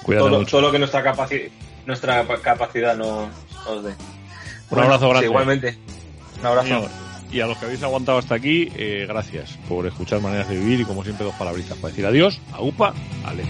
[0.04, 0.52] Cuídate Todo, mucho.
[0.52, 1.50] todo lo que nuestra, capaci-
[1.86, 3.30] nuestra capacidad nos,
[3.66, 3.94] nos dé.
[4.70, 5.26] Un abrazo sí, grande.
[5.28, 5.78] igualmente.
[6.40, 6.90] Un abrazo.
[7.32, 10.80] Y a- los que habéis aguantado hasta aquí, eh, gracias por escuchar Maneras de Vivir
[10.82, 12.94] y como siempre dos palabritas para decir adiós, a UPA,
[13.26, 13.50] a Leti.